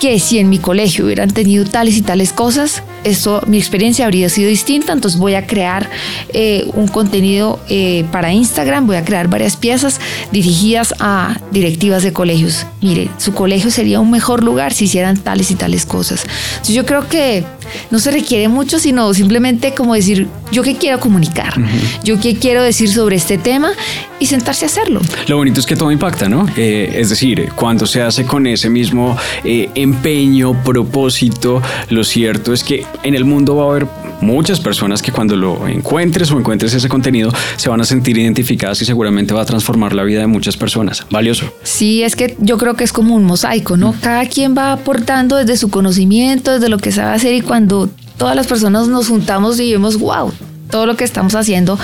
que 0.00 0.18
si 0.18 0.38
en 0.38 0.48
mi 0.48 0.58
colegio 0.58 1.04
hubieran 1.04 1.30
tenido 1.30 1.64
tales 1.64 1.96
y 1.96 2.02
tales 2.02 2.32
cosas, 2.32 2.82
eso, 3.04 3.42
mi 3.46 3.58
experiencia 3.58 4.04
habría 4.04 4.28
sido 4.28 4.48
distinta. 4.48 4.92
Entonces 4.92 5.18
voy 5.18 5.34
a 5.34 5.46
crear 5.46 5.88
eh, 6.32 6.68
un 6.74 6.88
contenido 6.88 7.60
eh, 7.68 8.04
para 8.12 8.32
Instagram, 8.32 8.86
voy 8.86 8.96
a 8.96 9.04
crear 9.04 9.28
varias 9.28 9.56
piezas 9.56 10.00
dirigidas 10.30 10.94
a 10.98 11.38
directivas 11.50 12.02
de 12.02 12.12
colegios. 12.12 12.66
Mire, 12.80 13.08
su 13.18 13.32
colegio 13.32 13.70
sería 13.70 14.00
un 14.00 14.10
mejor 14.10 14.42
lugar 14.42 14.72
si 14.72 14.84
hicieran 14.84 15.16
tales 15.16 15.50
y 15.50 15.54
tales 15.54 15.86
cosas. 15.86 16.24
Entonces 16.52 16.74
yo 16.74 16.86
creo 16.86 17.08
que 17.08 17.44
no 17.90 17.98
se 17.98 18.10
requiere 18.10 18.48
mucho, 18.48 18.78
sino 18.78 19.12
simplemente 19.14 19.74
como 19.74 19.94
decir, 19.94 20.28
yo 20.50 20.62
qué 20.62 20.76
quiero 20.76 21.00
comunicar, 21.00 21.54
yo 22.04 22.20
qué 22.20 22.36
quiero 22.36 22.62
decir 22.62 22.90
sobre 22.90 23.16
este 23.16 23.38
tema 23.38 23.72
y 24.18 24.26
sentarse 24.26 24.64
a 24.64 24.68
hacerlo. 24.68 25.00
Lo 25.26 25.36
bonito 25.36 25.60
es 25.60 25.66
que 25.66 25.76
todo 25.76 25.90
impacta, 25.90 26.28
¿no? 26.28 26.46
Eh, 26.56 26.94
es 26.96 27.10
decir, 27.10 27.50
cuando 27.54 27.86
se 27.86 28.02
hace 28.02 28.24
con 28.24 28.46
ese 28.46 28.68
mismo 28.68 29.16
eh, 29.44 29.70
empeño, 29.74 30.62
propósito, 30.62 31.62
lo 31.88 32.04
cierto 32.04 32.52
es 32.52 32.62
que 32.62 32.84
en 33.02 33.14
el 33.14 33.24
mundo 33.24 33.56
va 33.56 33.64
a 33.64 33.70
haber 33.70 33.86
muchas 34.20 34.60
personas 34.60 35.02
que 35.02 35.12
cuando 35.12 35.36
lo 35.36 35.66
encuentres 35.66 36.30
o 36.30 36.38
encuentres 36.38 36.72
ese 36.74 36.88
contenido 36.88 37.32
se 37.56 37.68
van 37.68 37.80
a 37.80 37.84
sentir 37.84 38.16
identificadas 38.18 38.80
y 38.82 38.84
seguramente 38.84 39.34
va 39.34 39.42
a 39.42 39.44
transformar 39.44 39.94
la 39.94 40.04
vida 40.04 40.20
de 40.20 40.26
muchas 40.26 40.56
personas. 40.56 41.06
Valioso. 41.10 41.52
Sí, 41.62 42.02
es 42.02 42.16
que 42.16 42.36
yo 42.38 42.58
creo 42.58 42.74
que 42.74 42.84
es 42.84 42.92
como 42.92 43.14
un 43.14 43.24
mosaico, 43.24 43.76
¿no? 43.76 43.94
Cada 44.00 44.26
quien 44.26 44.56
va 44.56 44.72
aportando 44.72 45.36
desde 45.36 45.56
su 45.56 45.70
conocimiento, 45.70 46.52
desde 46.52 46.68
lo 46.68 46.78
que 46.78 46.92
sabe 46.92 47.14
hacer 47.14 47.34
y 47.34 47.40
cuando 47.40 47.88
todas 48.16 48.36
las 48.36 48.46
personas 48.46 48.88
nos 48.88 49.08
juntamos 49.08 49.58
y 49.58 49.72
vemos, 49.72 49.98
wow, 49.98 50.32
todo 50.70 50.86
lo 50.86 50.96
que 50.96 51.04
estamos 51.04 51.34
haciendo, 51.34 51.78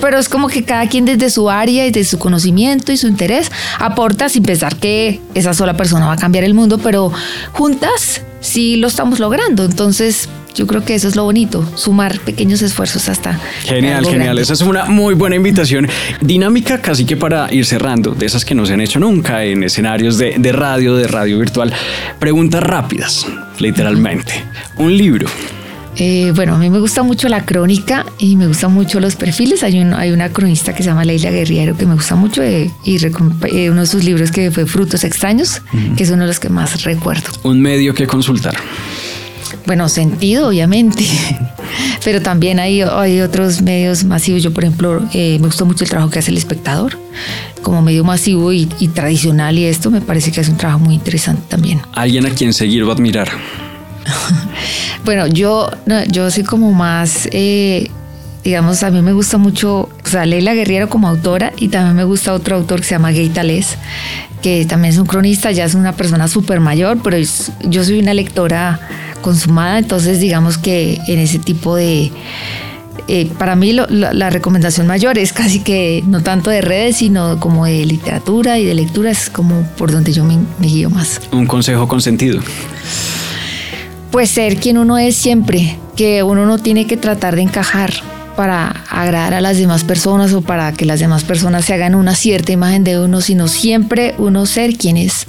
pero 0.00 0.18
es 0.18 0.28
como 0.28 0.48
que 0.48 0.64
cada 0.64 0.88
quien 0.88 1.04
desde 1.04 1.30
su 1.30 1.48
área 1.48 1.86
y 1.86 1.90
desde 1.90 2.10
su 2.10 2.18
conocimiento 2.18 2.90
y 2.92 2.96
su 2.96 3.06
interés 3.06 3.50
aporta 3.78 4.28
sin 4.28 4.42
pensar 4.42 4.76
que 4.76 5.20
esa 5.34 5.54
sola 5.54 5.76
persona 5.76 6.06
va 6.06 6.14
a 6.14 6.16
cambiar 6.16 6.44
el 6.44 6.52
mundo, 6.52 6.78
pero 6.78 7.12
juntas 7.52 8.22
sí 8.40 8.76
lo 8.76 8.88
estamos 8.88 9.20
logrando. 9.20 9.64
Entonces, 9.64 10.28
yo 10.54 10.66
creo 10.66 10.84
que 10.84 10.94
eso 10.94 11.08
es 11.08 11.16
lo 11.16 11.24
bonito, 11.24 11.64
sumar 11.74 12.18
pequeños 12.20 12.62
esfuerzos 12.62 13.08
hasta. 13.08 13.38
Genial, 13.64 14.04
genial. 14.06 14.38
Esa 14.38 14.52
es 14.52 14.60
una 14.60 14.86
muy 14.86 15.14
buena 15.14 15.36
invitación. 15.36 15.88
Dinámica 16.20 16.80
casi 16.80 17.04
que 17.04 17.16
para 17.16 17.52
ir 17.52 17.64
cerrando, 17.64 18.12
de 18.12 18.26
esas 18.26 18.44
que 18.44 18.54
no 18.54 18.66
se 18.66 18.74
han 18.74 18.80
hecho 18.80 18.98
nunca 18.98 19.44
en 19.44 19.62
escenarios 19.62 20.18
de, 20.18 20.36
de 20.38 20.52
radio, 20.52 20.96
de 20.96 21.08
radio 21.08 21.38
virtual. 21.38 21.72
Preguntas 22.18 22.62
rápidas, 22.62 23.26
literalmente. 23.58 24.32
Un 24.76 24.96
libro. 24.96 25.28
Eh, 25.96 26.32
bueno, 26.34 26.54
a 26.54 26.58
mí 26.58 26.70
me 26.70 26.78
gusta 26.78 27.02
mucho 27.02 27.28
la 27.28 27.44
crónica 27.44 28.06
y 28.18 28.36
me 28.36 28.46
gustan 28.46 28.72
mucho 28.72 28.98
los 28.98 29.16
perfiles. 29.16 29.62
Hay, 29.62 29.78
un, 29.78 29.92
hay 29.92 30.10
una 30.10 30.30
cronista 30.30 30.74
que 30.74 30.82
se 30.82 30.88
llama 30.88 31.04
Leila 31.04 31.30
Guerriero 31.30 31.76
que 31.76 31.86
me 31.86 31.94
gusta 31.94 32.14
mucho 32.14 32.42
eh, 32.42 32.70
y 32.84 32.96
eh, 33.04 33.70
uno 33.70 33.82
de 33.82 33.86
sus 33.86 34.02
libros 34.02 34.30
que 34.30 34.50
fue 34.50 34.66
Frutos 34.66 35.04
Extraños, 35.04 35.60
que 35.96 36.02
es 36.02 36.10
uno 36.10 36.22
de 36.22 36.28
los 36.28 36.40
que 36.40 36.48
más 36.48 36.82
recuerdo. 36.84 37.28
Un 37.42 37.60
medio 37.60 37.94
que 37.94 38.06
consultar. 38.06 38.54
Bueno, 39.66 39.88
sentido, 39.88 40.48
obviamente, 40.48 41.04
pero 42.04 42.20
también 42.20 42.58
hay, 42.58 42.82
hay 42.82 43.20
otros 43.20 43.62
medios 43.62 44.04
masivos. 44.04 44.42
Yo, 44.42 44.52
por 44.52 44.64
ejemplo, 44.64 45.02
me 45.12 45.38
gustó 45.38 45.66
mucho 45.66 45.84
el 45.84 45.90
trabajo 45.90 46.10
que 46.10 46.18
hace 46.18 46.30
el 46.30 46.38
espectador 46.38 46.98
como 47.62 47.80
medio 47.80 48.04
masivo 48.04 48.52
y, 48.52 48.68
y 48.80 48.88
tradicional 48.88 49.56
y 49.56 49.64
esto 49.64 49.90
me 49.90 50.00
parece 50.00 50.32
que 50.32 50.40
es 50.40 50.48
un 50.48 50.56
trabajo 50.56 50.80
muy 50.80 50.94
interesante 50.94 51.42
también. 51.48 51.80
Alguien 51.92 52.26
a 52.26 52.30
quien 52.30 52.52
seguir 52.52 52.82
o 52.82 52.92
admirar. 52.92 53.28
Bueno, 55.04 55.26
yo, 55.26 55.68
yo 56.12 56.30
soy 56.30 56.44
como 56.44 56.72
más, 56.72 57.28
eh, 57.32 57.90
digamos, 58.44 58.84
a 58.84 58.90
mí 58.90 59.02
me 59.02 59.12
gusta 59.12 59.36
mucho, 59.36 59.88
o 60.04 60.08
sea, 60.08 60.26
Leila 60.26 60.54
Guerriero 60.54 60.88
como 60.88 61.08
autora 61.08 61.52
y 61.56 61.68
también 61.68 61.96
me 61.96 62.04
gusta 62.04 62.32
otro 62.32 62.54
autor 62.54 62.80
que 62.80 62.86
se 62.86 62.90
llama 62.94 63.10
Gay 63.10 63.28
Tales, 63.28 63.78
que 64.42 64.64
también 64.64 64.94
es 64.94 65.00
un 65.00 65.06
cronista, 65.06 65.50
ya 65.50 65.64
es 65.64 65.74
una 65.74 65.94
persona 65.94 66.28
súper 66.28 66.60
mayor, 66.60 67.00
pero 67.02 67.16
yo 67.64 67.82
soy 67.82 67.98
una 67.98 68.14
lectora 68.14 68.78
consumada, 69.22 69.78
entonces 69.78 70.20
digamos 70.20 70.58
que 70.58 70.98
en 71.06 71.18
ese 71.18 71.38
tipo 71.38 71.76
de... 71.76 72.12
Eh, 73.08 73.30
para 73.38 73.56
mí 73.56 73.72
la, 73.72 74.30
recomendación 74.30 74.86
mayor 74.86 75.18
es 75.18 75.32
casi 75.32 75.60
que 75.60 76.04
no 76.06 76.22
tanto 76.22 76.50
de 76.50 76.60
redes, 76.60 76.98
sino 76.98 77.40
como 77.40 77.64
de 77.64 77.84
literatura 77.84 78.58
y 78.58 78.64
de 78.64 78.74
lectura, 78.74 79.10
es 79.10 79.28
como 79.28 79.62
por 79.76 79.90
donde 79.90 80.12
yo 80.12 80.24
me, 80.24 80.36
me 80.60 80.66
guío 80.66 80.88
más. 80.90 81.20
Un 81.32 81.46
consejo 81.46 81.88
con 81.88 82.00
sentido 82.00 82.40
pues 84.12 84.28
ser 84.28 84.58
quien 84.58 84.76
uno 84.76 84.98
es 84.98 85.16
siempre, 85.16 85.78
que 85.96 86.22
uno 86.22 86.44
no 86.44 86.58
tiene 86.58 86.86
que 86.86 86.98
tratar 86.98 87.34
de 87.34 87.42
encajar 87.42 87.94
para 88.36 88.68
agradar 88.90 89.32
a 89.32 89.40
las 89.40 89.56
demás 89.56 89.84
personas 89.84 90.34
o 90.34 90.42
para 90.42 90.72
que 90.72 90.84
las 90.84 91.00
demás 91.00 91.24
personas 91.24 91.64
se 91.64 91.72
hagan 91.74 91.94
una 91.94 92.14
cierta 92.14 92.52
imagen 92.52 92.84
de 92.84 93.00
uno, 93.00 93.22
sino 93.22 93.48
siempre 93.48 94.14
uno 94.18 94.44
ser 94.44 94.76
quien 94.76 94.98
es. 94.98 95.26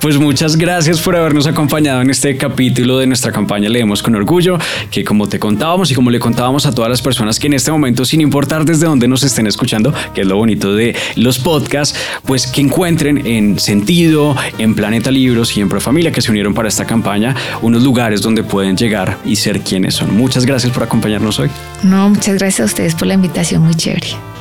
Pues 0.00 0.18
muchas 0.18 0.56
gracias 0.56 1.00
por 1.00 1.16
habernos 1.16 1.46
acompañado 1.46 2.02
en 2.02 2.10
este 2.10 2.36
capítulo 2.36 2.98
de 2.98 3.06
nuestra 3.06 3.32
campaña 3.32 3.68
Leemos 3.68 4.02
con 4.02 4.14
Orgullo, 4.14 4.58
que 4.90 5.04
como 5.04 5.28
te 5.28 5.38
contábamos 5.38 5.90
y 5.90 5.94
como 5.94 6.10
le 6.10 6.18
contábamos 6.18 6.66
a 6.66 6.74
todas 6.74 6.90
las 6.90 7.02
personas 7.02 7.38
que 7.38 7.46
en 7.46 7.54
este 7.54 7.70
momento, 7.70 8.04
sin 8.04 8.20
importar 8.20 8.64
desde 8.64 8.86
dónde 8.86 9.08
nos 9.08 9.22
estén 9.22 9.46
escuchando, 9.46 9.94
que 10.14 10.22
es 10.22 10.26
lo 10.26 10.36
bonito 10.36 10.74
de 10.74 10.96
los 11.16 11.38
podcasts, 11.38 11.98
pues 12.24 12.46
que 12.46 12.60
encuentren 12.60 13.26
en 13.26 13.58
Sentido, 13.58 14.36
en 14.58 14.74
Planeta 14.74 15.10
Libros 15.10 15.56
y 15.56 15.60
en 15.60 15.68
Profamilia 15.68 16.12
que 16.12 16.20
se 16.20 16.30
unieron 16.30 16.54
para 16.54 16.68
esta 16.68 16.86
campaña 16.86 17.34
unos 17.62 17.82
lugares 17.82 18.22
donde 18.22 18.42
pueden 18.42 18.76
llegar 18.76 19.18
y 19.24 19.36
ser 19.36 19.60
quienes 19.60 19.94
son. 19.94 20.16
Muchas 20.16 20.44
gracias 20.44 20.72
por 20.72 20.82
acompañarnos 20.82 21.38
hoy. 21.38 21.50
No, 21.82 22.08
muchas 22.08 22.36
gracias 22.38 22.60
a 22.60 22.64
ustedes 22.64 22.94
por 22.94 23.06
la 23.06 23.14
invitación, 23.14 23.62
muy 23.62 23.74
chévere. 23.74 24.31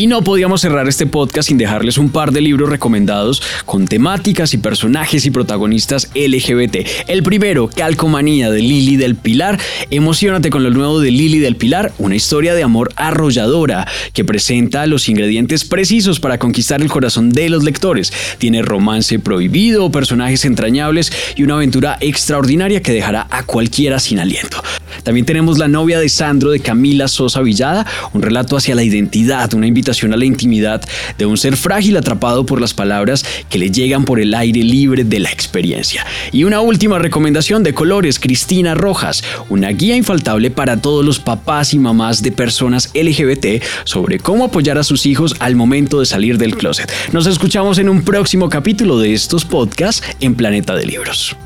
Y 0.00 0.06
no 0.06 0.24
podíamos 0.24 0.62
cerrar 0.62 0.88
este 0.88 1.04
podcast 1.04 1.48
sin 1.48 1.58
dejarles 1.58 1.98
un 1.98 2.08
par 2.08 2.32
de 2.32 2.40
libros 2.40 2.70
recomendados 2.70 3.42
con 3.66 3.86
temáticas 3.86 4.54
y 4.54 4.56
personajes 4.56 5.26
y 5.26 5.30
protagonistas 5.30 6.08
LGBT. 6.14 6.76
El 7.06 7.22
primero, 7.22 7.68
Calcomanía 7.68 8.50
de 8.50 8.62
Lili 8.62 8.96
del 8.96 9.14
Pilar. 9.14 9.60
Emocionate 9.90 10.48
con 10.48 10.62
lo 10.62 10.70
nuevo 10.70 11.00
de 11.00 11.10
Lili 11.10 11.38
del 11.38 11.56
Pilar, 11.56 11.92
una 11.98 12.16
historia 12.16 12.54
de 12.54 12.62
amor 12.62 12.94
arrolladora 12.96 13.86
que 14.14 14.24
presenta 14.24 14.86
los 14.86 15.06
ingredientes 15.10 15.66
precisos 15.66 16.18
para 16.18 16.38
conquistar 16.38 16.80
el 16.80 16.88
corazón 16.88 17.28
de 17.28 17.50
los 17.50 17.62
lectores. 17.62 18.10
Tiene 18.38 18.62
romance 18.62 19.18
prohibido, 19.18 19.92
personajes 19.92 20.46
entrañables 20.46 21.12
y 21.36 21.42
una 21.42 21.56
aventura 21.56 21.98
extraordinaria 22.00 22.80
que 22.80 22.92
dejará 22.92 23.26
a 23.30 23.42
cualquiera 23.42 23.98
sin 23.98 24.18
aliento. 24.18 24.62
También 25.02 25.26
tenemos 25.26 25.58
La 25.58 25.68
novia 25.68 25.98
de 25.98 26.08
Sandro 26.08 26.50
de 26.50 26.60
Camila 26.60 27.08
Sosa 27.08 27.40
Villada, 27.42 27.86
un 28.12 28.22
relato 28.22 28.56
hacia 28.56 28.74
la 28.74 28.82
identidad, 28.82 29.52
una 29.54 29.66
a 29.90 30.16
la 30.16 30.24
intimidad 30.24 30.82
de 31.18 31.26
un 31.26 31.36
ser 31.36 31.56
frágil 31.56 31.96
atrapado 31.96 32.46
por 32.46 32.60
las 32.60 32.74
palabras 32.74 33.24
que 33.48 33.58
le 33.58 33.70
llegan 33.70 34.04
por 34.04 34.20
el 34.20 34.34
aire 34.34 34.62
libre 34.62 35.04
de 35.04 35.18
la 35.18 35.30
experiencia. 35.30 36.06
Y 36.32 36.44
una 36.44 36.60
última 36.60 36.98
recomendación 36.98 37.62
de 37.62 37.74
colores, 37.74 38.18
Cristina 38.18 38.74
Rojas, 38.74 39.24
una 39.48 39.68
guía 39.70 39.96
infaltable 39.96 40.50
para 40.50 40.80
todos 40.80 41.04
los 41.04 41.18
papás 41.18 41.74
y 41.74 41.78
mamás 41.78 42.22
de 42.22 42.32
personas 42.32 42.90
LGBT 42.94 43.62
sobre 43.84 44.18
cómo 44.18 44.44
apoyar 44.44 44.78
a 44.78 44.84
sus 44.84 45.06
hijos 45.06 45.34
al 45.40 45.56
momento 45.56 46.00
de 46.00 46.06
salir 46.06 46.38
del 46.38 46.56
closet. 46.56 46.90
Nos 47.12 47.26
escuchamos 47.26 47.78
en 47.78 47.88
un 47.88 48.02
próximo 48.02 48.48
capítulo 48.48 48.98
de 48.98 49.12
estos 49.12 49.44
podcasts 49.44 50.06
en 50.20 50.34
Planeta 50.34 50.74
de 50.74 50.86
Libros. 50.86 51.36